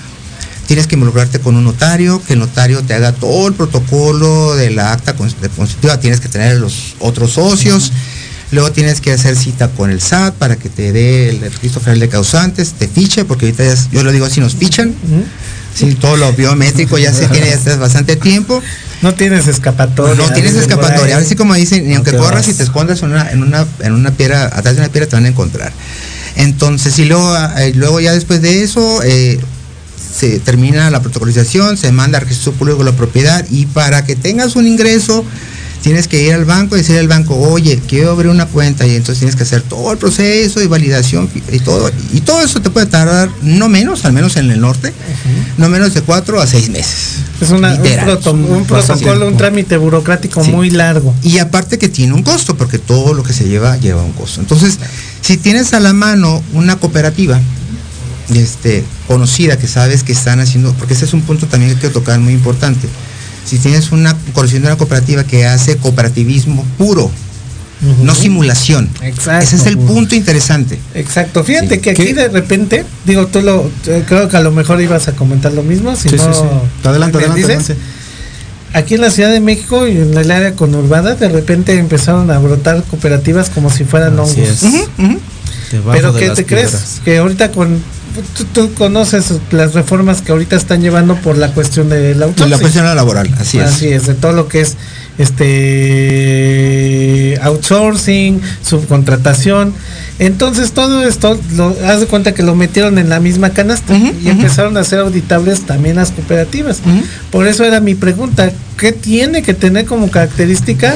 [0.66, 4.72] Tienes que involucrarte con un notario, que el notario te haga todo el protocolo de
[4.72, 7.92] la acta constitutiva, tienes que tener los otros socios.
[8.54, 12.00] Luego tienes que hacer cita con el SAT para que te dé el registro federal
[12.00, 14.94] de causantes, te fiche, porque ahorita yo lo digo así, nos fichan.
[16.00, 18.62] todo lo biométrico ya se tiene ya bastante tiempo.
[19.02, 20.16] No tienes escapatoria.
[20.16, 21.16] No tienes escapatoria.
[21.16, 23.94] Ahora sí como dicen, ni aunque corras y te escondas en una, en una, en
[23.94, 25.74] una piedra, atrás de una piedra te van a encontrar.
[26.36, 29.40] Entonces, y luego, eh, luego ya después de eso, eh,
[30.16, 34.16] se termina la protocolización, se manda al registro público de la propiedad y para que
[34.16, 35.26] tengas un ingreso
[35.84, 38.96] tienes que ir al banco y decirle al banco, oye, quiero abrir una cuenta y
[38.96, 41.92] entonces tienes que hacer todo el proceso de validación y todo.
[42.14, 44.94] Y todo eso te puede tardar no menos, al menos en el norte,
[45.58, 47.18] no menos de cuatro a seis meses.
[47.42, 47.62] Es un,
[48.66, 51.14] protocolo, un trámite burocrático muy largo.
[51.22, 54.40] Y aparte que tiene un costo, porque todo lo que se lleva lleva un costo.
[54.40, 54.80] Entonces,
[55.20, 57.42] si tienes a la mano una cooperativa,
[58.34, 61.94] este, conocida que sabes que están haciendo, porque ese es un punto también que quiero
[61.94, 62.88] tocar muy importante
[63.46, 67.12] si tienes una conociendo una cooperativa que hace cooperativismo puro,
[68.02, 68.90] no simulación.
[69.02, 69.46] Exacto.
[69.46, 70.80] Ese es el punto interesante.
[70.94, 71.44] Exacto.
[71.44, 73.70] Fíjate que aquí de repente, digo, tú lo,
[74.08, 75.96] creo que a lo mejor ibas a comentar lo mismo.
[75.96, 76.42] Si sí, no, sí,
[76.84, 77.76] Adelante, adelante,
[78.74, 82.40] aquí en la Ciudad de México y en el área conurbada de repente empezaron a
[82.40, 84.66] brotar cooperativas como si fueran hongos.
[85.92, 87.02] Pero ¿qué te crees?
[87.04, 87.82] Que ahorita con
[88.54, 92.86] tú, conoces las reformas que ahorita están llevando por la cuestión de la La cuestión
[92.96, 93.66] laboral, así es.
[93.66, 94.78] Así es, de todo lo que es
[95.18, 99.74] este outsourcing, subcontratación.
[100.20, 104.30] Entonces todo esto, lo, haz de cuenta que lo metieron en la misma canasta y
[104.30, 106.82] empezaron a ser auditables también las cooperativas.
[107.32, 110.94] Por eso era mi pregunta, ¿qué tiene que tener como característica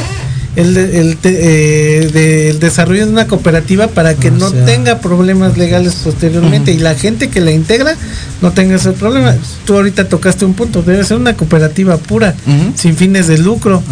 [0.56, 6.80] el, el, eh, desarrollo de una cooperativa para que no tenga problemas legales posteriormente y
[6.80, 7.96] la gente que la integra
[8.42, 9.36] no tenga ese problema.
[9.66, 12.36] Tú ahorita tocaste un punto, debe ser una cooperativa pura,
[12.76, 13.84] sin fines de lucro.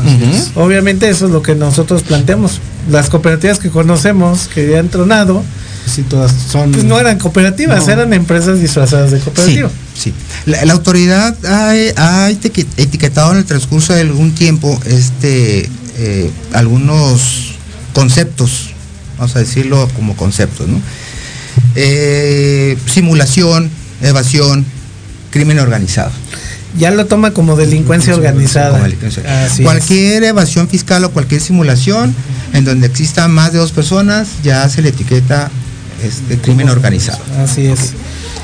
[0.56, 2.60] Obviamente eso es lo que nosotros planteamos.
[2.89, 5.44] Las cooperativas que conocemos, que ya han tronado,
[6.10, 6.72] todas son...
[6.72, 9.70] Pues no eran cooperativas, eran empresas disfrazadas de cooperativa.
[9.94, 10.13] Sí,
[10.46, 17.55] La, autoridad ha, ha, etiquetado en el transcurso de algún tiempo este eh, algunos
[17.93, 18.71] conceptos,
[19.17, 20.81] vamos a decirlo como conceptos, ¿no?
[21.75, 23.69] Eh, simulación,
[24.01, 24.65] evasión,
[25.31, 26.12] crimen organizado.
[26.77, 28.86] Ya lo toma como delincuencia organizada.
[29.63, 32.13] cualquier evasión fiscal o cualquier simulación
[32.51, 35.49] en donde exista más de dos personas ya se le etiqueta
[36.03, 37.19] este, crimen organizado.
[37.41, 37.93] Así es.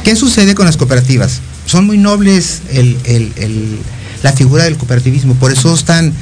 [0.05, 1.41] ¿Qué sucede con las cooperativas?
[1.65, 2.61] Son muy nobles
[4.23, 6.13] la figura del cooperativismo, por eso están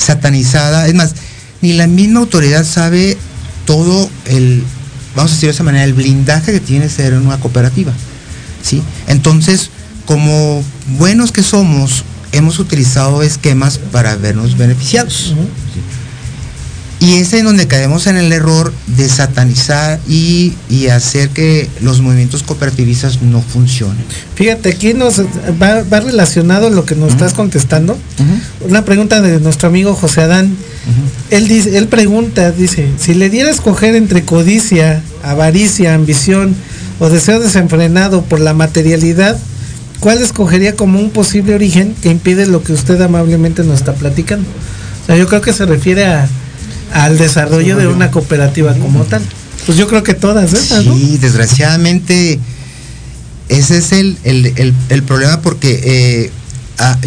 [0.00, 0.86] satanizada.
[0.88, 1.14] Es más,
[1.60, 3.16] ni la misma autoridad sabe
[3.66, 4.64] todo el,
[5.14, 7.92] vamos a decir de esa manera, el blindaje que tiene ser una cooperativa.
[8.62, 8.82] ¿sí?
[9.06, 9.70] Entonces,
[10.06, 10.64] como
[10.98, 15.34] buenos que somos, hemos utilizado esquemas para vernos beneficiados.
[17.00, 20.52] Y es en donde caemos en el error de satanizar y,
[20.92, 24.04] hacer que los movimientos cooperativistas no funcionen.
[24.34, 27.96] Fíjate, aquí nos va, relacionado lo que nos estás contestando.
[28.68, 30.54] Una pregunta de nuestro amigo José Adán.
[31.30, 36.54] Él dice, él pregunta, dice, si le diera a escoger entre codicia, avaricia, ambición
[36.98, 39.38] o deseo desenfrenado por la materialidad,
[40.00, 44.46] ¿cuál escogería como un posible origen que impide lo que usted amablemente nos está platicando?
[45.02, 46.28] O sea, yo creo que se refiere a
[46.92, 49.22] al desarrollo de una cooperativa como tal.
[49.66, 52.40] Pues yo creo que todas esas, sí, desgraciadamente
[53.50, 56.30] ese es el, problema porque eh,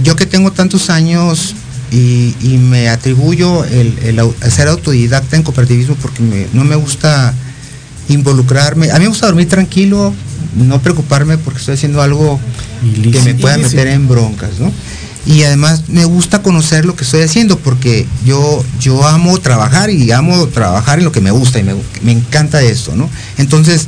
[0.04, 1.56] yo que tengo tantos años
[1.92, 4.20] y, me atribuyo el,
[4.50, 7.34] ser autodidacta en cooperativismo porque no me gusta
[8.10, 8.92] involucrarme.
[8.92, 10.14] A mí me gusta dormir tranquilo,
[10.58, 12.40] no preocuparme porque estoy haciendo algo
[13.12, 14.72] que me pueda meter en broncas, ¿no?
[15.26, 20.12] Y además me gusta conocer lo que estoy haciendo porque yo, yo amo trabajar y
[20.12, 23.10] amo trabajar en lo que me gusta y me, encanta esto, ¿no?
[23.38, 23.88] Entonces,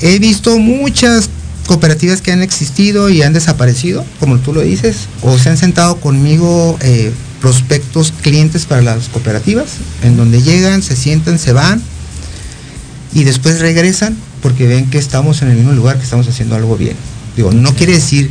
[0.00, 1.30] he visto muchas
[1.66, 5.96] cooperativas que han existido y han desaparecido, como tú lo dices, o se han sentado
[6.00, 9.68] conmigo eh, prospectos, clientes para las cooperativas,
[10.02, 11.80] en donde llegan, se sientan, se van
[13.14, 16.76] y después regresan porque ven que estamos en el mismo lugar, que estamos haciendo algo
[16.76, 16.96] bien.
[17.36, 18.30] Digo, no quiere decir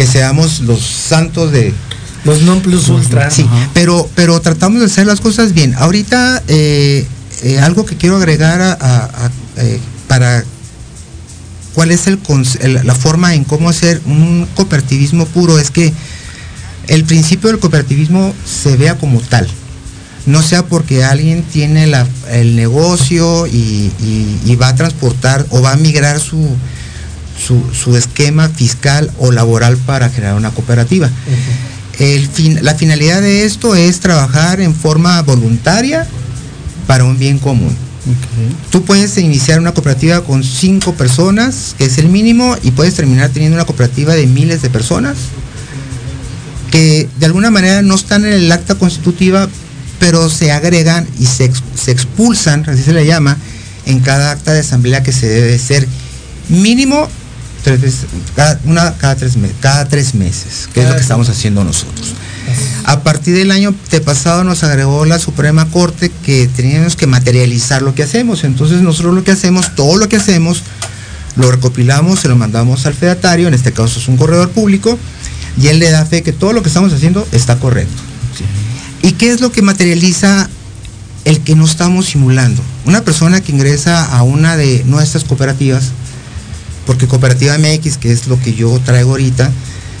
[0.00, 1.74] que seamos los santos de
[2.24, 3.28] los non plus ultra.
[3.30, 3.44] Sí,
[3.74, 5.74] pero, pero tratamos de hacer las cosas bien.
[5.76, 7.06] Ahorita eh,
[7.42, 9.78] eh, algo que quiero agregar a, eh,
[10.08, 10.42] para
[11.74, 12.18] cuál es el,
[12.82, 15.92] la forma en cómo hacer un cooperativismo puro es que
[16.88, 19.46] el principio del cooperativismo se vea como tal.
[20.24, 25.76] No sea porque alguien tiene la, el negocio y va a transportar o va a
[25.76, 26.56] migrar su,
[27.40, 31.10] su, esquema fiscal o laboral para generar una cooperativa.
[32.62, 36.06] la finalidad de esto es trabajar en forma voluntaria
[36.86, 37.76] para un bien común.
[38.70, 43.30] Tú puedes iniciar una cooperativa con cinco personas, que es el mínimo, y puedes terminar
[43.30, 45.16] teniendo una cooperativa de miles de personas
[46.70, 49.48] que de alguna manera no están en el acta constitutiva,
[49.98, 53.36] pero se agregan y se, se expulsan, así se le llama,
[53.86, 55.86] en cada acta de asamblea que se debe ser
[56.48, 57.08] mínimo
[57.62, 61.28] tres veces, cada, una cada tres, meses, cada tres meses, que es lo que estamos
[61.28, 62.14] haciendo nosotros.
[62.84, 67.82] A partir del año de pasado nos agregó la Suprema Corte que teníamos que materializar
[67.82, 68.44] lo que hacemos.
[68.44, 70.62] Entonces nosotros lo que hacemos, todo lo que hacemos,
[71.36, 74.98] lo recopilamos, se lo mandamos al fedatario, en este caso es un corredor público,
[75.60, 78.02] y él le da fe que todo lo que estamos haciendo está correcto.
[79.02, 80.48] ¿Y qué es lo que materializa
[81.24, 82.62] el que no estamos simulando?
[82.84, 85.90] Una persona que ingresa a una de nuestras cooperativas,
[86.90, 89.48] porque Cooperativa MX, que es lo que yo traigo ahorita,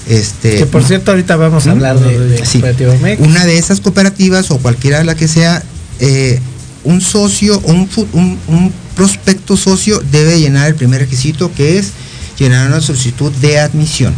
[0.08, 3.20] este, que por cierto ahorita vamos a hablar de, Cooperativa MX.
[3.20, 5.62] Una de esas cooperativas o cualquiera de la que sea,
[6.00, 6.40] eh,
[6.82, 11.92] un socio un, prospecto socio debe llenar el primer requisito que es
[12.36, 14.12] llenar una solicitud de admisión.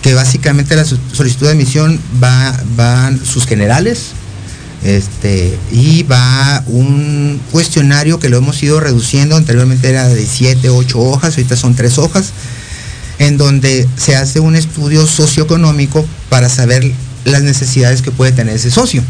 [0.00, 4.12] que básicamente la solicitud de admisión va, van sus generales,
[4.84, 10.98] este, y va un cuestionario que lo hemos ido reduciendo, anteriormente era de 7, 8
[10.98, 12.32] hojas, ahorita son 3 hojas,
[13.18, 16.92] en donde se hace un estudio socioeconómico para saber
[17.24, 19.02] las necesidades que puede tener ese socio.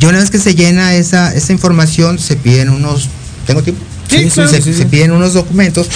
[0.00, 3.08] Y una vez que se llena esa, esa información, se piden unos,
[3.46, 3.82] ¿tengo tiempo?
[4.08, 5.88] Sí, se, se piden unos documentos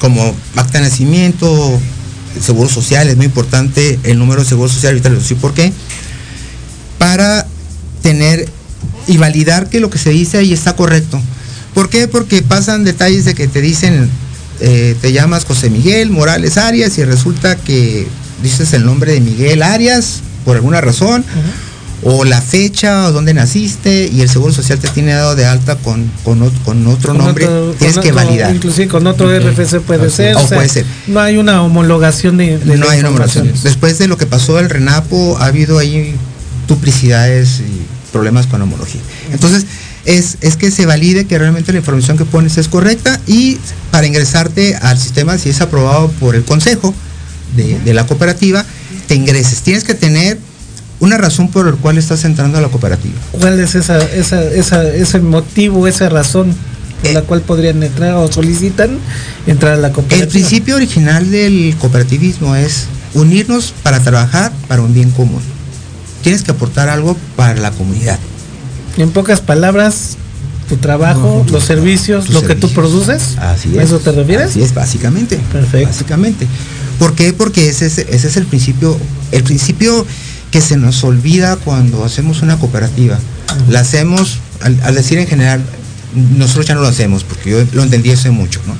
[0.00, 1.78] como acta de nacimiento,
[2.42, 5.72] seguro social, es muy importante el número de seguro social, ahorita les decir por qué,
[6.98, 7.46] para
[8.02, 8.48] tener
[9.06, 11.20] y validar que lo que se dice ahí está correcto.
[11.74, 12.08] ¿Por qué?
[12.08, 14.08] Porque pasan detalles de que te dicen,
[14.60, 18.06] eh, te llamas José Miguel Morales Arias y resulta que
[18.42, 21.24] dices el nombre de Miguel Arias por alguna razón,
[22.02, 25.76] o la fecha o dónde naciste y el Seguro Social te tiene dado de alta
[25.76, 27.46] con, con, otro nombre,
[27.78, 28.54] tienes que validar.
[28.54, 30.36] Inclusive con otro RFC puede ser.
[30.36, 30.86] O, puede ser.
[31.06, 33.52] No hay una homologación de, No hay una homologación.
[33.62, 36.14] Después de lo que pasó el RENAPO, ha habido ahí
[36.70, 39.00] duplicidades y problemas con homología.
[39.32, 39.66] Entonces,
[40.06, 43.58] es, es, que se valide que realmente la información que pones es correcta y
[43.90, 46.94] para ingresarte al sistema, si es aprobado por el consejo
[47.54, 48.64] de, de la cooperativa,
[49.06, 49.60] te ingreses.
[49.60, 50.38] Tienes que tener
[51.00, 53.18] una razón por la cual estás entrando a la cooperativa.
[53.32, 56.54] ¿Cuál es esa, esa, esa, ese motivo, esa razón
[57.02, 58.98] por la eh, cual podrían entrar o solicitan
[59.46, 60.24] entrar a la cooperativa?
[60.24, 65.42] El principio original del cooperativismo es unirnos para trabajar para un bien común.
[66.22, 68.18] Tienes que aportar algo para la comunidad.
[68.96, 70.16] En pocas palabras,
[70.68, 73.38] tu trabajo, los servicios, lo que tú produces.
[73.38, 73.84] Así es.
[73.84, 74.50] eso te refieres?
[74.50, 75.36] Así es, básicamente.
[75.52, 75.88] Perfecto.
[75.88, 76.46] Básicamente.
[76.98, 77.32] ¿Por qué?
[77.32, 78.96] Porque ese es, ese es el principio,
[79.32, 80.06] el principio
[80.50, 83.18] que se nos olvida cuando hacemos una cooperativa.
[83.68, 85.62] La hacemos, al, decir en general,
[86.36, 88.74] nosotros ya no lo hacemos, porque yo lo entendí hace mucho, ¿no?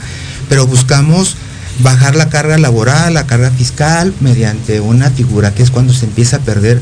[0.49, 1.37] Pero buscamos
[1.83, 6.37] bajar la carga laboral, la carga fiscal, mediante una figura que es cuando se empieza
[6.37, 6.81] a perder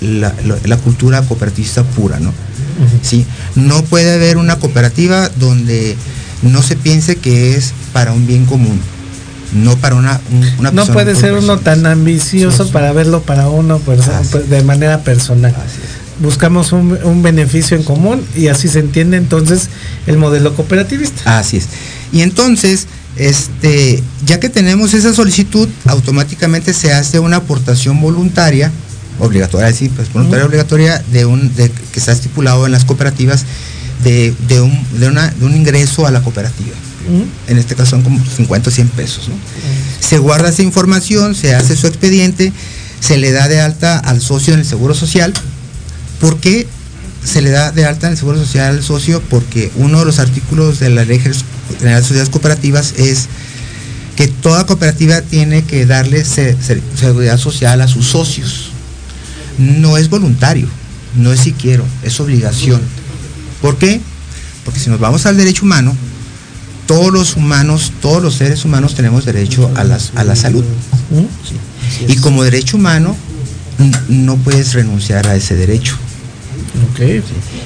[0.00, 2.32] la, cultura cooperativista pura, ¿no?
[3.02, 3.24] ¿Sí?
[3.54, 5.96] No puede haber una cooperativa donde
[6.42, 8.80] no se piense que es para un bien común
[9.54, 10.20] no para una,
[10.58, 13.80] una No puede ser uno tan ambicioso para verlo para uno
[14.48, 15.54] de manera personal.
[16.20, 19.68] Buscamos un, beneficio en común y así se entiende entonces
[20.06, 21.38] el modelo cooperativista.
[21.38, 21.68] Así es.
[22.12, 22.86] Y entonces,
[23.16, 28.70] este, ya que tenemos esa solicitud, automáticamente se hace una aportación voluntaria,
[29.18, 33.44] obligatoria, sí, pues voluntaria obligatoria, de un, de, que está estipulado en las cooperativas,
[34.02, 36.74] de, de, un, de, una, de un ingreso a la cooperativa
[37.48, 39.28] en este caso son como 50 o 100 pesos.
[40.00, 42.52] Se guarda esa información, se hace su expediente,
[43.00, 45.32] se le da de alta al socio en el Seguro Social.
[46.20, 46.66] ¿Por qué
[47.24, 49.22] se le da de alta en el Seguro Social al socio?
[49.28, 53.26] Porque uno de los artículos de la Ley General de Sociedades Cooperativas es
[54.16, 58.70] que toda cooperativa tiene que darle seguridad social a sus socios.
[59.58, 60.68] No es voluntario,
[61.16, 62.80] no es si quiero, es obligación.
[63.62, 64.00] ¿Por qué?
[64.64, 65.94] Porque si nos vamos al derecho humano,
[66.86, 70.64] todos los humanos, todos los seres humanos tenemos derecho a, a la salud.
[72.08, 73.16] Y como derecho humano,
[74.08, 75.96] no puedes renunciar a ese derecho.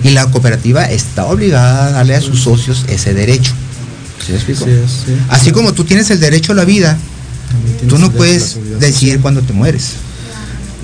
[0.04, 3.52] Y la cooperativa está obligada a darle a sus socios ese derecho.
[5.30, 6.98] Así como tú tienes el derecho a la vida,
[7.88, 9.94] tú no puedes decidir cuándo te mueres.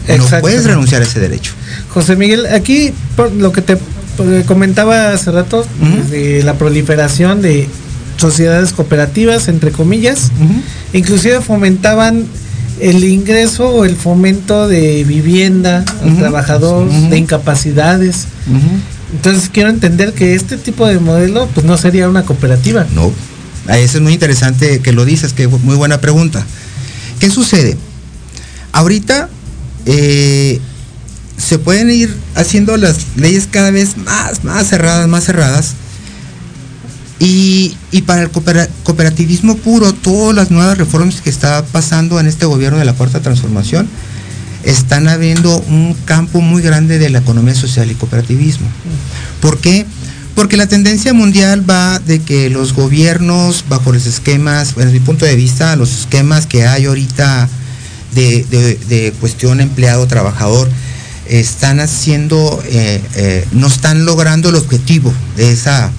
[0.09, 1.53] No puedes renunciar a ese derecho.
[1.89, 3.79] José Miguel, aquí por lo que te
[4.47, 5.67] comentaba hace rato,
[6.11, 7.69] de la proliferación de
[8.17, 10.31] sociedades cooperativas, entre comillas,
[10.93, 12.27] inclusive fomentaban
[12.81, 18.27] el ingreso o el fomento de vivienda al trabajador, de incapacidades.
[19.13, 22.87] Entonces quiero entender que este tipo de modelo pues no sería una cooperativa.
[22.95, 23.13] No,
[23.69, 26.45] eso es muy interesante que lo dices, que muy buena pregunta.
[27.21, 27.77] ¿Qué sucede?
[28.73, 29.29] Ahorita
[29.87, 30.61] eh,
[31.37, 35.75] se pueden ir haciendo las leyes cada vez más, más cerradas, más cerradas,
[37.21, 37.77] y,
[38.07, 42.85] para el cooperativismo puro, todas las nuevas reformas que está pasando en este gobierno de
[42.85, 43.89] la cuarta transformación,
[44.65, 48.67] están habiendo un campo muy grande de la economía social y cooperativismo.
[49.41, 49.87] ¿Por qué?
[50.35, 55.25] Porque la tendencia mundial va de que los gobiernos, bajo los esquemas, desde mi punto
[55.25, 57.49] de vista, los esquemas que hay ahorita
[58.15, 60.69] de, cuestión empleado-trabajador,
[61.29, 65.91] están haciendo, eh, eh, no están logrando el objetivo de esa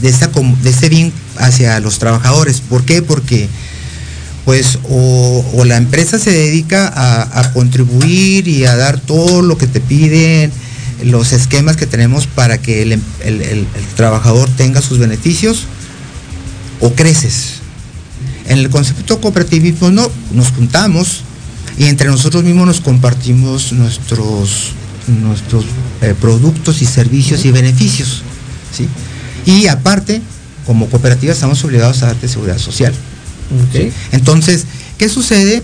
[0.00, 2.60] de, esa, de ese bien hacia los trabajadores.
[2.60, 3.02] ¿Por qué?
[3.02, 3.48] Porque
[4.44, 9.78] pues o, la empresa se dedica a, contribuir y a dar todo lo que te
[9.78, 10.50] piden,
[11.04, 15.64] los esquemas que tenemos para que el, trabajador tenga sus beneficios,
[16.80, 17.56] o creces.
[18.46, 21.24] En el concepto cooperativismo no, nos juntamos,
[21.78, 24.72] y entre nosotros mismos nos compartimos nuestros,
[25.06, 25.64] nuestros
[26.02, 28.22] eh, productos y servicios y beneficios.
[28.76, 28.88] ¿sí?
[29.46, 30.20] Y aparte,
[30.66, 32.92] como cooperativa estamos obligados a darte seguridad social.
[33.72, 33.90] ¿sí?
[34.12, 34.64] Entonces,
[34.98, 35.62] ¿qué sucede?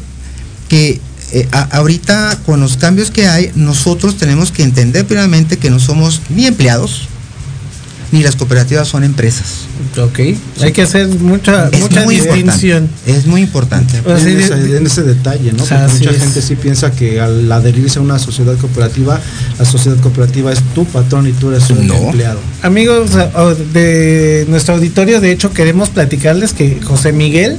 [0.69, 1.01] Que
[1.33, 5.79] eh, a- ahorita con los cambios que hay, nosotros tenemos que entender plenamente que no
[5.81, 7.09] somos ni empleados,
[8.15, 9.67] ni las cooperativas son empresas.
[10.01, 10.21] Ok.
[10.63, 12.89] Hay que hacer mucha, Es mucha muy distinción.
[13.07, 14.01] Es muy importante.
[14.03, 15.59] Pues en, ese, en ese detalle, ¿no?
[15.59, 16.19] Porque Así mucha es.
[16.23, 19.21] gente sí piensa que al adherirse a una sociedad cooperativa,
[19.59, 21.97] la sociedad cooperativa es tu patrón y tú eres un No.
[21.97, 22.39] empleado.
[22.63, 27.59] Amigos o- de nuestro auditorio, de hecho queremos platicarles que José Miguel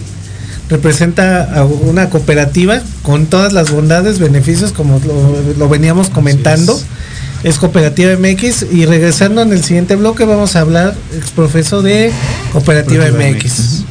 [0.69, 6.75] representa a una cooperativa con todas las bondades, beneficios, como lo, lo veníamos comentando.
[6.75, 6.85] Es.
[7.59, 12.11] Cooperativa MX y regresando en el siguiente bloque vamos a hablar, exprofeso, de
[12.51, 13.43] Cooperativa, Cooperativa MX.
[13.43, 13.83] MX.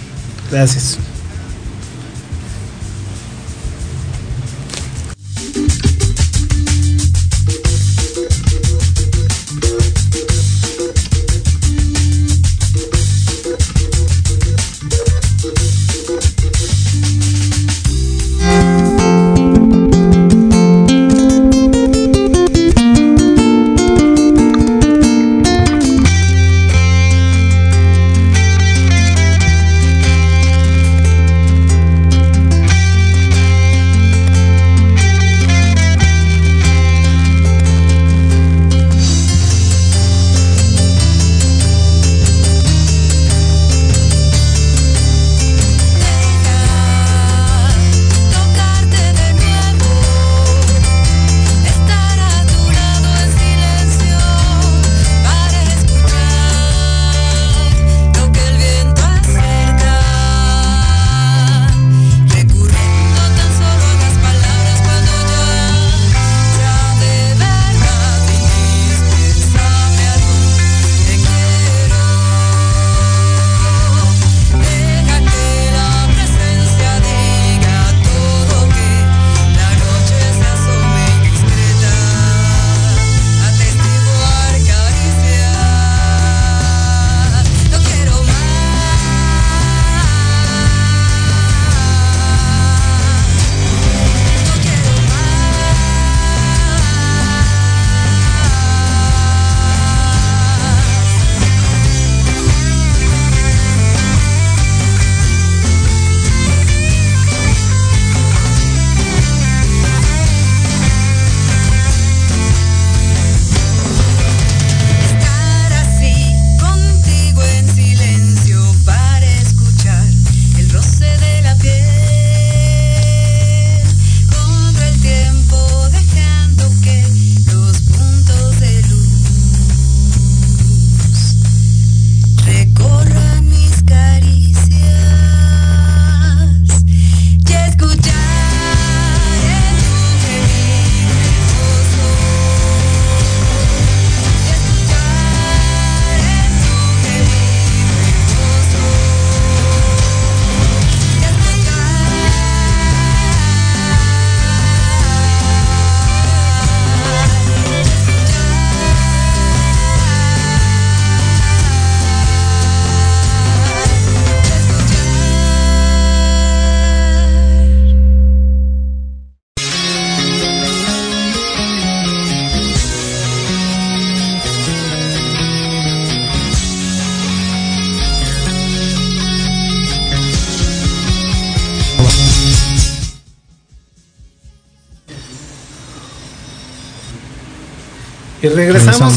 [0.51, 0.99] Gracias.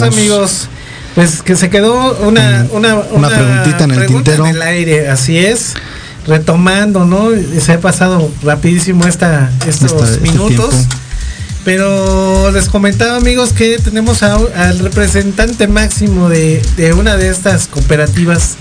[0.01, 0.67] Amigos.
[1.15, 4.45] Pues que se quedó una, una, Una preguntita en el pregunta tintero.
[4.47, 5.73] en el aire, así es.
[6.27, 7.29] Retomando, ¿no?
[7.59, 10.73] Se ha pasado rapidísimo esta, estos Esta- este minutos.
[11.65, 17.67] Pero les comentaba, amigos, que tenemos a- al representante máximo de, de una de estas
[17.67, 18.55] cooperativas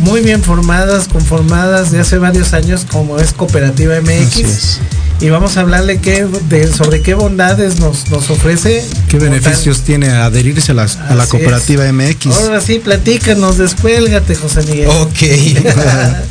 [0.00, 4.36] muy bien formadas, conformadas de hace varios años, como es Cooperativa MX.
[4.38, 4.80] Es.
[5.22, 8.84] Y vamos a hablarle qué, de, sobre qué bondades nos, nos ofrece.
[9.08, 11.92] ¿Qué beneficios tiene adherirse a, las- a la cooperativa es.
[11.94, 12.26] MX?
[12.36, 14.88] Ahora sí, platícanos, descuélgate, José Miguel.
[14.88, 15.22] Ok.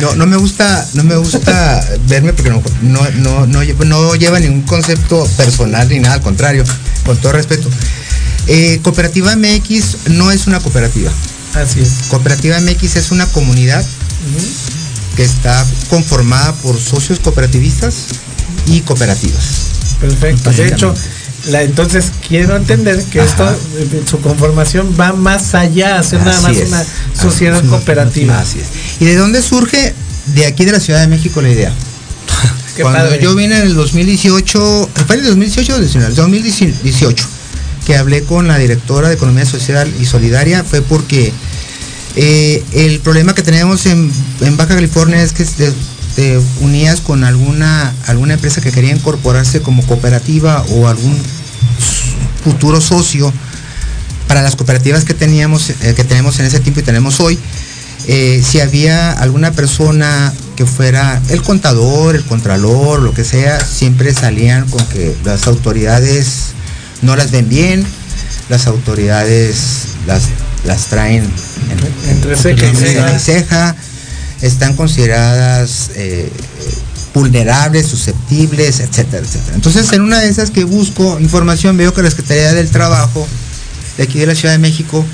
[0.00, 4.40] No, no me gusta, no me gusta verme porque no, no, no, no, no lleva
[4.40, 6.64] ningún concepto personal ni nada, al contrario,
[7.04, 7.68] con todo respeto.
[8.46, 11.10] Eh, cooperativa MX no es una cooperativa.
[11.54, 11.90] Así es.
[12.08, 13.84] Cooperativa MX es una comunidad
[15.16, 18.06] que está conformada por socios cooperativistas
[18.66, 19.44] y cooperativas.
[20.00, 20.50] Perfecto.
[20.50, 20.94] De hecho,
[21.46, 26.40] la, entonces quiero entender que esto, eh, su conformación va más allá, a ser nada
[26.40, 26.68] más es.
[26.68, 26.84] una
[27.20, 28.38] sociedad cooperativa.
[28.38, 28.66] Así es.
[29.00, 29.94] ¿Y de dónde surge?
[30.34, 31.72] De aquí de la Ciudad de México la idea.
[32.76, 33.22] Qué Cuando padre.
[33.22, 36.14] yo vine en el 2018, ¿fue en el 2018 o 19?
[36.14, 37.24] 2018,
[37.86, 41.32] que hablé con la directora de Economía Social y Solidaria, fue porque
[42.16, 44.12] eh, el problema que tenemos en,
[44.56, 45.72] Baja California es que te,
[46.14, 51.16] te unías con alguna, alguna empresa que quería incorporarse como cooperativa o algún
[52.44, 53.32] futuro socio
[54.28, 57.38] para las cooperativas que teníamos, eh, que tenemos en ese tiempo y tenemos hoy,
[58.08, 64.12] eh, si había alguna persona que fuera el contador, el contralor, lo que sea, siempre
[64.12, 66.52] salían con que las autoridades
[67.00, 67.86] no las ven bien,
[68.48, 70.24] las autoridades las,
[70.64, 73.76] las traen en- Entre ceja y entre ceja,
[74.42, 76.30] están consideradas eh,
[77.14, 79.54] vulnerables, susceptibles, etcétera, etcétera.
[79.54, 83.26] Entonces, en una de esas que busco información, veo que la Secretaría del Trabajo
[83.96, 85.04] de aquí de la Ciudad de México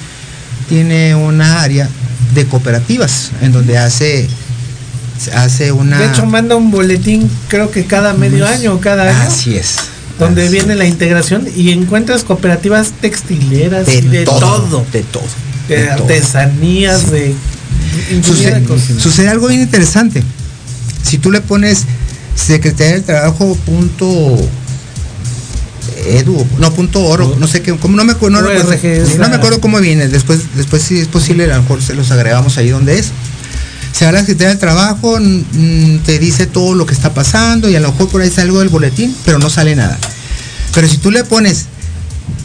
[0.68, 1.88] tiene una área
[2.34, 4.28] de cooperativas en donde hace
[5.34, 9.28] hace una De hecho, manda un boletín, creo que cada medio año o cada año.
[9.28, 9.76] así es
[10.18, 15.02] donde así viene la integración y encuentras cooperativas textileras de, y de todo, todo, de
[15.02, 15.24] todo
[15.68, 17.34] de, artesanías, de
[19.00, 20.22] Sucede, algo bien interesante.
[21.02, 21.84] Si tú le pones
[22.34, 24.36] Secretaría del Trabajo punto
[26.06, 27.46] edu, no punto oro, no.
[27.48, 30.08] sé qué, como no me acuerdo, no, no me acuerdo cómo viene.
[30.08, 33.10] Después, después si es posible, a lo mejor se los agregamos ahí donde es.
[33.92, 35.18] Se va la Secretaría del Trabajo,
[36.04, 38.60] te dice todo lo que está pasando y a lo mejor por ahí sale algo
[38.60, 39.98] del boletín, pero no sale nada.
[40.74, 41.66] Pero si tú le pones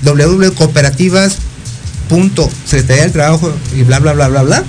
[0.03, 1.35] www.cooperativas
[2.09, 4.63] punto Secretaría del Trabajo y bla bla bla bla bla,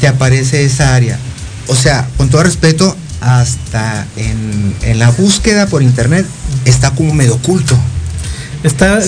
[0.00, 1.18] te aparece esa área.
[1.66, 6.26] O sea, con todo respeto, hasta en, en la búsqueda por internet
[6.64, 7.78] está como medio oculto.
[8.62, 9.00] Está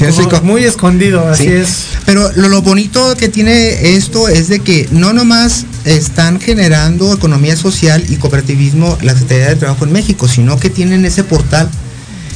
[0.43, 1.53] muy escondido, así Sí.
[1.53, 1.69] es.
[2.07, 7.55] Pero lo, lo bonito que tiene esto es de que no nomás están generando economía
[7.57, 11.69] social y cooperativismo la Secretaría del Trabajo en México, sino que tienen ese portal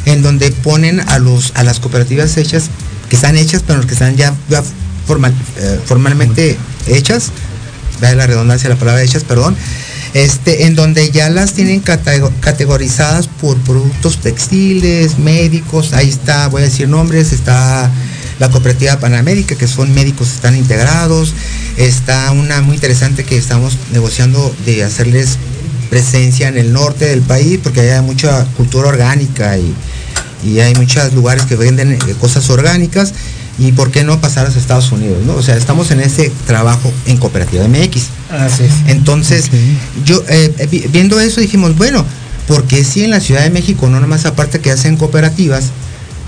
[0.05, 2.65] en donde ponen a los a las cooperativas hechas,
[3.09, 4.63] que están hechas, pero que están ya, ya
[5.09, 6.57] formal- eh, formalmente
[6.87, 7.31] hechas,
[8.01, 9.57] da la redundancia de la palabra hechas, perdón,
[10.17, 16.63] este, en donde ya las tienen catego- categorizadas por productos textiles, médicos, ahí está, voy
[16.63, 17.91] a decir nombres, está
[18.39, 21.35] la cooperativa Panamérica, que son médicos, están integrados,
[21.77, 25.37] está una muy interesante que estamos negociando de hacerles
[25.91, 29.75] presencia en el norte del país, porque hay mucha cultura orgánica y,
[30.43, 33.13] y hay muchos lugares que venden eh, cosas orgánicas,
[33.59, 35.35] y por qué no pasar a Estados Unidos, ¿no?
[35.35, 38.03] O sea, estamos en ese trabajo en Cooperativa MX.
[38.31, 38.73] Así es.
[38.87, 39.47] Entonces,
[40.05, 42.05] yo eh, eh, vi- viendo eso dijimos, bueno,
[42.49, 45.71] porque si en la Ciudad de México no nomás aparte que hacen cooperativas,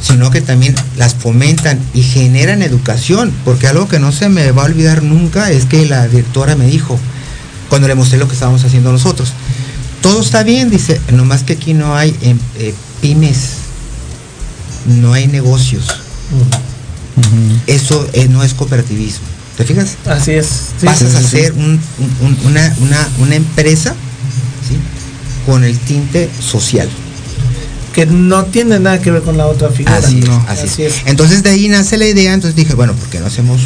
[0.01, 4.62] sino que también las fomentan y generan educación, porque algo que no se me va
[4.62, 6.99] a olvidar nunca es que la directora me dijo,
[7.68, 9.33] cuando le mostré lo que estábamos haciendo nosotros,
[10.01, 12.72] todo está bien, dice, nomás que aquí no hay em, eh,
[13.03, 13.39] pymes,
[14.87, 15.87] no hay negocios,
[17.66, 19.96] eso eh, no es cooperativismo, ¿te fijas?
[20.06, 20.46] Así es.
[20.80, 21.28] sí, pasas sí, a sí.
[21.28, 21.80] ser un-
[22.20, 23.90] un- una, una- una empresa
[24.68, 24.76] ¿sí?
[25.46, 26.88] con el tinte social.
[27.94, 29.96] que no tiene nada que ver con la otra figura.
[29.96, 30.44] Así, es, No.
[30.48, 30.92] así Así es.
[30.98, 31.02] es.
[31.06, 33.60] Entonces de ahí nace la idea, entonces dije, bueno, ¿por qué no hacemos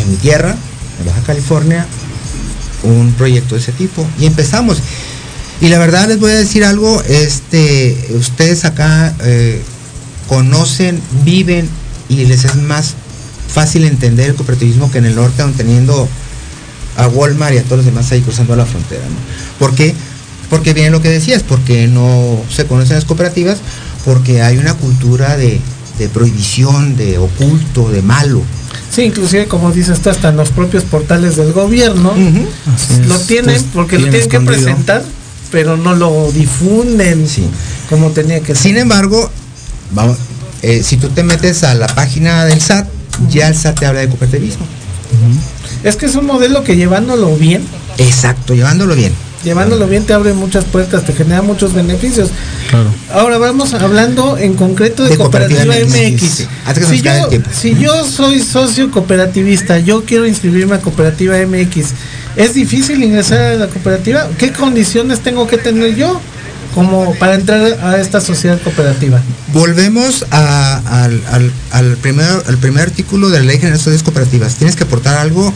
[0.00, 0.54] en mi tierra,
[1.00, 1.84] en Baja California,
[2.84, 4.06] un proyecto de ese tipo?
[4.20, 4.78] Y empezamos.
[5.60, 9.60] Y la verdad les voy a decir algo, este, ustedes acá eh,
[10.28, 11.68] conocen, viven
[12.20, 12.94] y les es más
[13.52, 16.08] fácil entender el cooperativismo que en el norte, aun teniendo
[16.96, 19.02] a Walmart y a todos los demás ahí cruzando la frontera.
[19.02, 19.16] ¿no?
[19.58, 19.94] ¿Por qué?
[20.50, 23.58] Porque viene lo que decías, porque no se conocen las cooperativas,
[24.04, 25.60] porque hay una cultura de,
[25.98, 28.42] de prohibición, de oculto, de malo.
[28.94, 32.12] Sí, inclusive como dices tú, hasta en los propios portales del gobierno
[33.06, 35.02] lo tienen Pues, porque lo tienen que presentar,
[35.50, 37.26] pero no lo difunden
[37.88, 38.58] como tenía que ser.
[38.58, 39.30] Sin embargo,
[39.92, 40.18] vamos,
[40.62, 42.88] eh, si tú te metes a la página del SAT,
[43.28, 44.64] ya el SAT te habla de cooperativismo.
[45.84, 47.66] Es que es un modelo que llevándolo bien,
[47.98, 49.12] Exacto, llevándolo bien.
[49.44, 52.30] llevándolo bien te abre muchas puertas, te genera muchos beneficios.
[52.70, 52.88] Claro.
[53.12, 56.48] Ahora vamos hablando en concreto de, De Cooperativa, Cooperativa MX.
[57.02, 61.88] Yo, si yo soy socio cooperativista, yo quiero inscribirme a Cooperativa MX,
[62.36, 64.28] ¿es difícil ingresar a la cooperativa?
[64.38, 66.20] ¿Qué condiciones tengo que tener yo
[66.74, 69.20] como para entrar a esta sociedad cooperativa?
[69.52, 71.20] Volvemos al,
[71.70, 74.54] al- primer, al primer artículo de la Ley General de Sociedades Cooperativas.
[74.56, 75.52] Tienes que aportar algo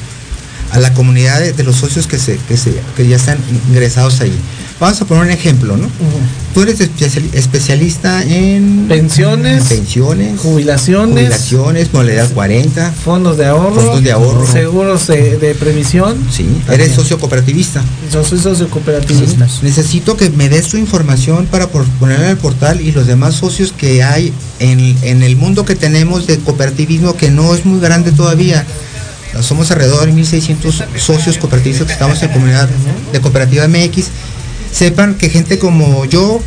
[0.73, 3.39] a la comunidad de, de los socios que, se, que, se, que ya están
[3.71, 4.37] ingresados ahí.
[4.79, 5.89] Vamos a poner un ejemplo, ¿no?
[6.53, 14.03] Tú eres especial- especialista en Pensiones, pensiones, jubilaciones, jubilaciones, modalidad 40, fondos de ahorro, Fondos
[14.03, 14.47] de ahorro.
[14.47, 16.19] seguros de, de previsión.
[16.31, 17.83] sí, eres socio cooperativista.
[18.13, 19.47] Yo soy socio cooperativista.
[19.63, 23.73] Necesito que me des tu información para ponerla en el portal y los demás socios
[23.73, 28.13] que hay en, en el mundo que tenemos de cooperativismo que no es muy grande
[28.13, 28.67] todavía.
[29.41, 32.69] Somos alrededor de 1.600 socios cooperatistas que estamos en comunidad
[33.13, 34.07] de Cooperativa MX.
[34.73, 36.41] Sepan que gente como yo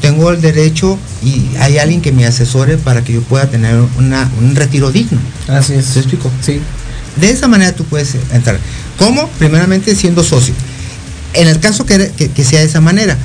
[0.00, 4.30] tengo el derecho y hay alguien que me asesore para que yo pueda tener una-
[4.40, 5.18] un retiro digno.
[5.48, 5.86] Así es.
[5.86, 6.30] ¿Se explico?
[6.44, 6.60] Sí.
[7.20, 8.58] De esa manera tú puedes entrar.
[8.98, 9.28] ¿Cómo?
[9.38, 10.54] Primeramente siendo socio.
[11.34, 13.16] En el caso que, que- que sea de esa manera,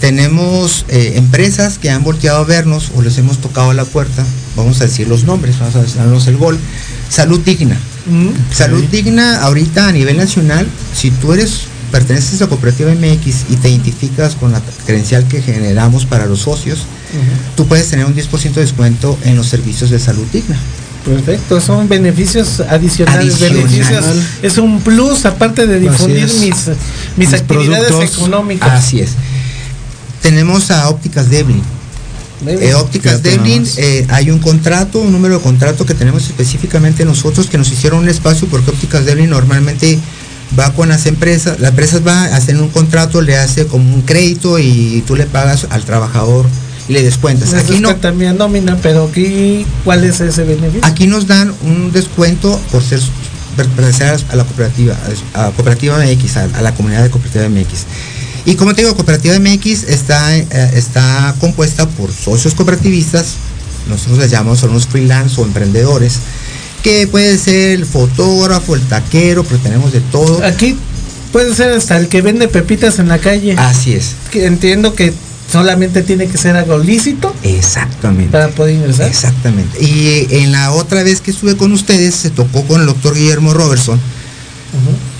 [0.00, 4.24] tenemos eh, empresas que han volteado a vernos o les hemos tocado la puerta,
[4.56, 6.58] vamos a decir los nombres, vamos a darnos el gol.
[7.10, 7.76] Salud digna.
[8.54, 10.66] Salud digna ahorita a nivel nacional,
[10.96, 16.06] si tú eres perteneces a Cooperativa MX y te identificas con la credencial que generamos
[16.06, 16.80] para los socios,
[17.56, 20.56] tú puedes tener un 10% de descuento en los servicios de salud digna.
[21.04, 23.56] Perfecto, son beneficios adicionales, Adicional.
[23.64, 24.04] beneficios,
[24.42, 26.56] es un plus aparte de difundir mis, mis,
[27.16, 28.18] Mis actividades productos.
[28.18, 28.70] económicas.
[28.70, 29.10] Así es.
[30.22, 31.62] Tenemos a Ópticas Devlin.
[32.44, 32.68] Devlin.
[32.68, 33.78] Eh, Ópticas nomás.
[33.78, 38.00] eh, hay un contrato, un número de contrato que tenemos específicamente nosotros que nos hicieron
[38.00, 39.98] un espacio porque Ópticas Devlin normalmente
[40.58, 44.02] va con las empresas, las empresas va a hacer un contrato, le hace como un
[44.02, 46.46] crédito y tú le pagas al trabajador
[46.88, 47.54] y le descuentas.
[47.54, 50.84] Aquí no, también nómina, pero aquí, ¿cuál es ese beneficio?
[50.84, 53.00] Aquí nos dan un descuento por ser
[53.56, 54.96] pertenecer a la cooperativa,
[55.34, 57.84] a Cooperativa MX, a, a la comunidad de Cooperativa MX.
[58.46, 63.34] Y como te digo, Cooperativa MX está, eh, está compuesta por socios cooperativistas,
[63.88, 66.20] nosotros les llamamos son los freelance o emprendedores,
[66.82, 70.44] que puede ser el fotógrafo, el taquero, pero tenemos de todo.
[70.44, 70.76] Aquí
[71.32, 73.54] puede ser hasta el que vende pepitas en la calle.
[73.58, 74.14] Así es.
[74.30, 75.12] Que entiendo que
[75.50, 78.30] solamente tiene que ser algo lícito Exactamente.
[78.30, 79.08] para poder ingresar.
[79.08, 79.82] Exactamente.
[79.82, 83.52] Y en la otra vez que estuve con ustedes, se tocó con el doctor Guillermo
[83.52, 84.00] Robertson.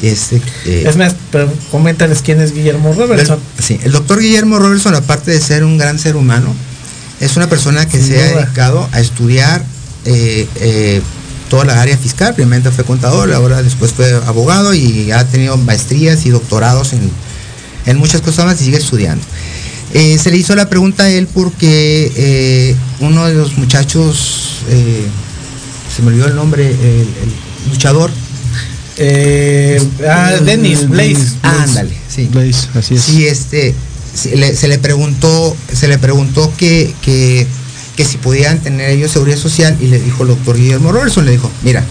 [0.01, 3.41] Este, eh, Es más, pero coméntales quién es Guillermo Robertson.
[3.59, 6.55] El, sí, el doctor Guillermo Robertson, aparte de ser un gran ser humano,
[7.21, 9.65] es una persona que Sin se ha dedicado a estudiar
[10.05, 11.03] eh, eh,
[11.51, 12.34] toda la área fiscal.
[12.34, 17.11] Primeramente fue contador, ahora después fue abogado y ha tenido maestrías y doctorados en,
[17.84, 19.22] en muchas cosas más y sigue estudiando.
[19.92, 25.05] Eh, se le hizo la pregunta a él porque eh, uno de los muchachos, eh,
[25.94, 28.11] se me olvidó el nombre, el, el luchador.
[28.96, 31.36] Eh, ah, Dennis, Blaze.
[31.42, 32.28] Ándale, sí.
[32.30, 33.03] Blaze, así es.
[33.03, 33.74] Sí, este,
[34.14, 37.46] se le, se le preguntó, se le preguntó que, que,
[38.01, 41.32] que si podían tener ellos seguridad social y le dijo el doctor Guillermo Robertson, le
[41.32, 41.84] dijo, mira,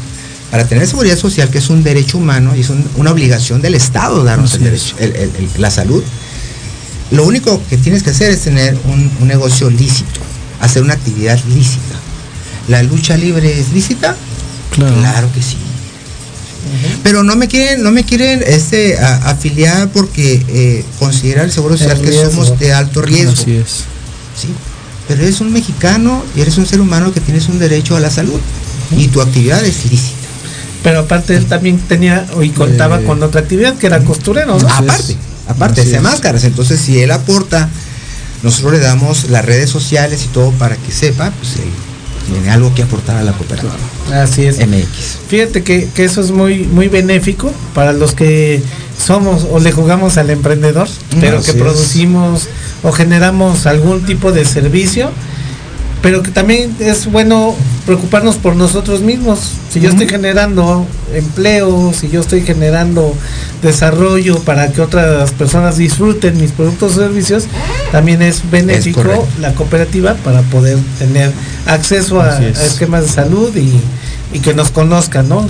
[0.50, 3.76] para tener seguridad social, que es un derecho humano y es un- una obligación del
[3.76, 6.04] Estado darnos el derecho, el- el- el- la salud,
[7.12, 10.20] lo único que tienes que hacer es tener un, un negocio lícito,
[10.62, 11.96] hacer una actividad lícita.
[12.70, 14.16] ¿La lucha libre es lícita?
[14.72, 15.30] Claro.
[15.32, 15.58] que sí.
[17.04, 21.78] Pero no me quieren, no me quieren este a- afiliar porque eh, considera el seguro
[21.78, 23.32] social El que somos de alto riesgo.
[23.34, 23.68] Así es.
[24.40, 24.48] Sí.
[25.10, 28.12] Pero eres un mexicano y eres un ser humano que tienes un derecho a la
[28.12, 28.40] salud.
[28.96, 30.20] Y tu actividad es lícita.
[30.84, 34.70] Pero aparte él también tenía y contaba Eh, con otra actividad que era costurero, ¿no?
[34.70, 36.02] Aparte, aparte, es.
[36.02, 36.44] máscaras.
[36.44, 37.70] Entonces, si él aporta,
[38.44, 41.70] nosotros le damos las redes sociales y todo para que sepa, pues él
[42.32, 43.74] tiene algo que aportar a la cooperativa.
[44.14, 44.60] Así es.
[44.60, 45.18] MX.
[45.28, 48.62] Fíjate que, que eso es muy, muy benéfico para los que
[49.04, 50.88] somos o le jugamos al emprendedor,
[51.20, 51.58] pero que es.
[52.84, 55.12] O generamos algún tipo de servicio,
[56.02, 57.56] pero que también es bueno
[57.86, 59.40] preocuparnos por nosotros mismos.
[59.70, 63.14] Si yo estoy generando empleo, si yo estoy generando
[63.62, 67.46] desarrollo para que otras personas disfruten mis productos o servicios,
[67.92, 71.32] también es benéfico la cooperativa para poder tener
[71.66, 72.60] acceso a, Así es.
[72.60, 73.82] a esquemas de salud y,
[74.32, 75.48] y que nos conozcan, ¿no?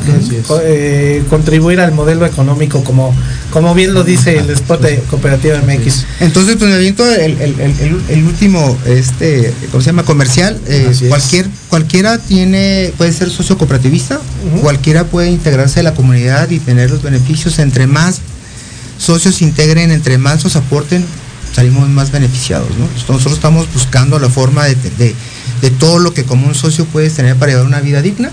[0.64, 3.14] Eh, contribuir al modelo económico como,
[3.52, 6.06] como bien lo dice el spot de Cooperativa MX.
[6.22, 10.04] Entonces, pues me aviento el, el- el- el- último, este, ¿cómo se llama?
[10.04, 10.58] Comercial.
[10.68, 14.20] Eh, cualquier, cualquiera tiene, puede ser socio cooperativistas,
[14.62, 17.60] cualquiera puede integrarse a la comunidad y tener los beneficios.
[17.60, 18.22] Entre más
[18.98, 21.04] socios se integren, entre más nos aporten,
[21.54, 22.88] salimos más beneficiados, ¿no?
[23.14, 25.16] Nosotros estamos buscando la forma de, de-
[25.62, 28.32] de todo lo que como un socio puedes tener para llevar una vida digna.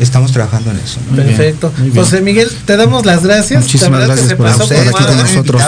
[0.00, 0.98] Estamos trabajando en eso.
[1.10, 1.16] ¿no?
[1.16, 1.72] Perfecto.
[1.78, 1.94] bien.
[1.94, 3.62] José Miguel, te damos las gracias.
[3.62, 5.62] Muchísimas La que gracias por estar aquí con nosotros.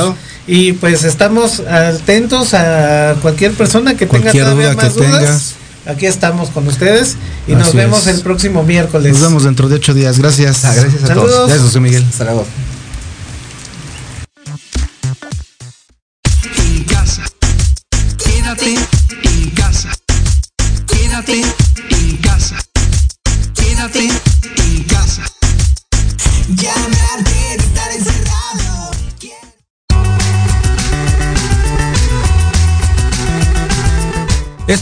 [0.47, 5.11] Y pues estamos atentos a cualquier persona que tenga Cualquier todavía duda que más dudas.
[5.21, 5.55] tengas.
[5.87, 7.17] Aquí estamos con ustedes
[7.49, 8.17] y nos Así vemos es.
[8.17, 9.13] el próximo miércoles.
[9.13, 10.19] Nos vemos dentro de ocho días.
[10.19, 10.65] Gracias.
[10.65, 11.31] Ah, gracias a Saludos.
[11.31, 11.47] todos.
[11.49, 12.05] Gracias, José Miguel.
[12.09, 12.47] Hasta luego.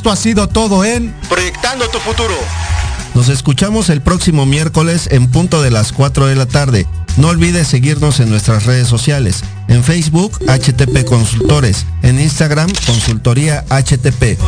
[0.09, 2.35] Esto ha sido todo en Proyectando tu futuro.
[3.15, 6.87] Nos escuchamos el próximo miércoles en punto de las 4 de la tarde.
[7.19, 9.43] No olvides seguirnos en nuestras redes sociales.
[9.69, 11.85] En Facebook, HTP Consultores.
[12.01, 14.39] En Instagram, Consultoría HTP.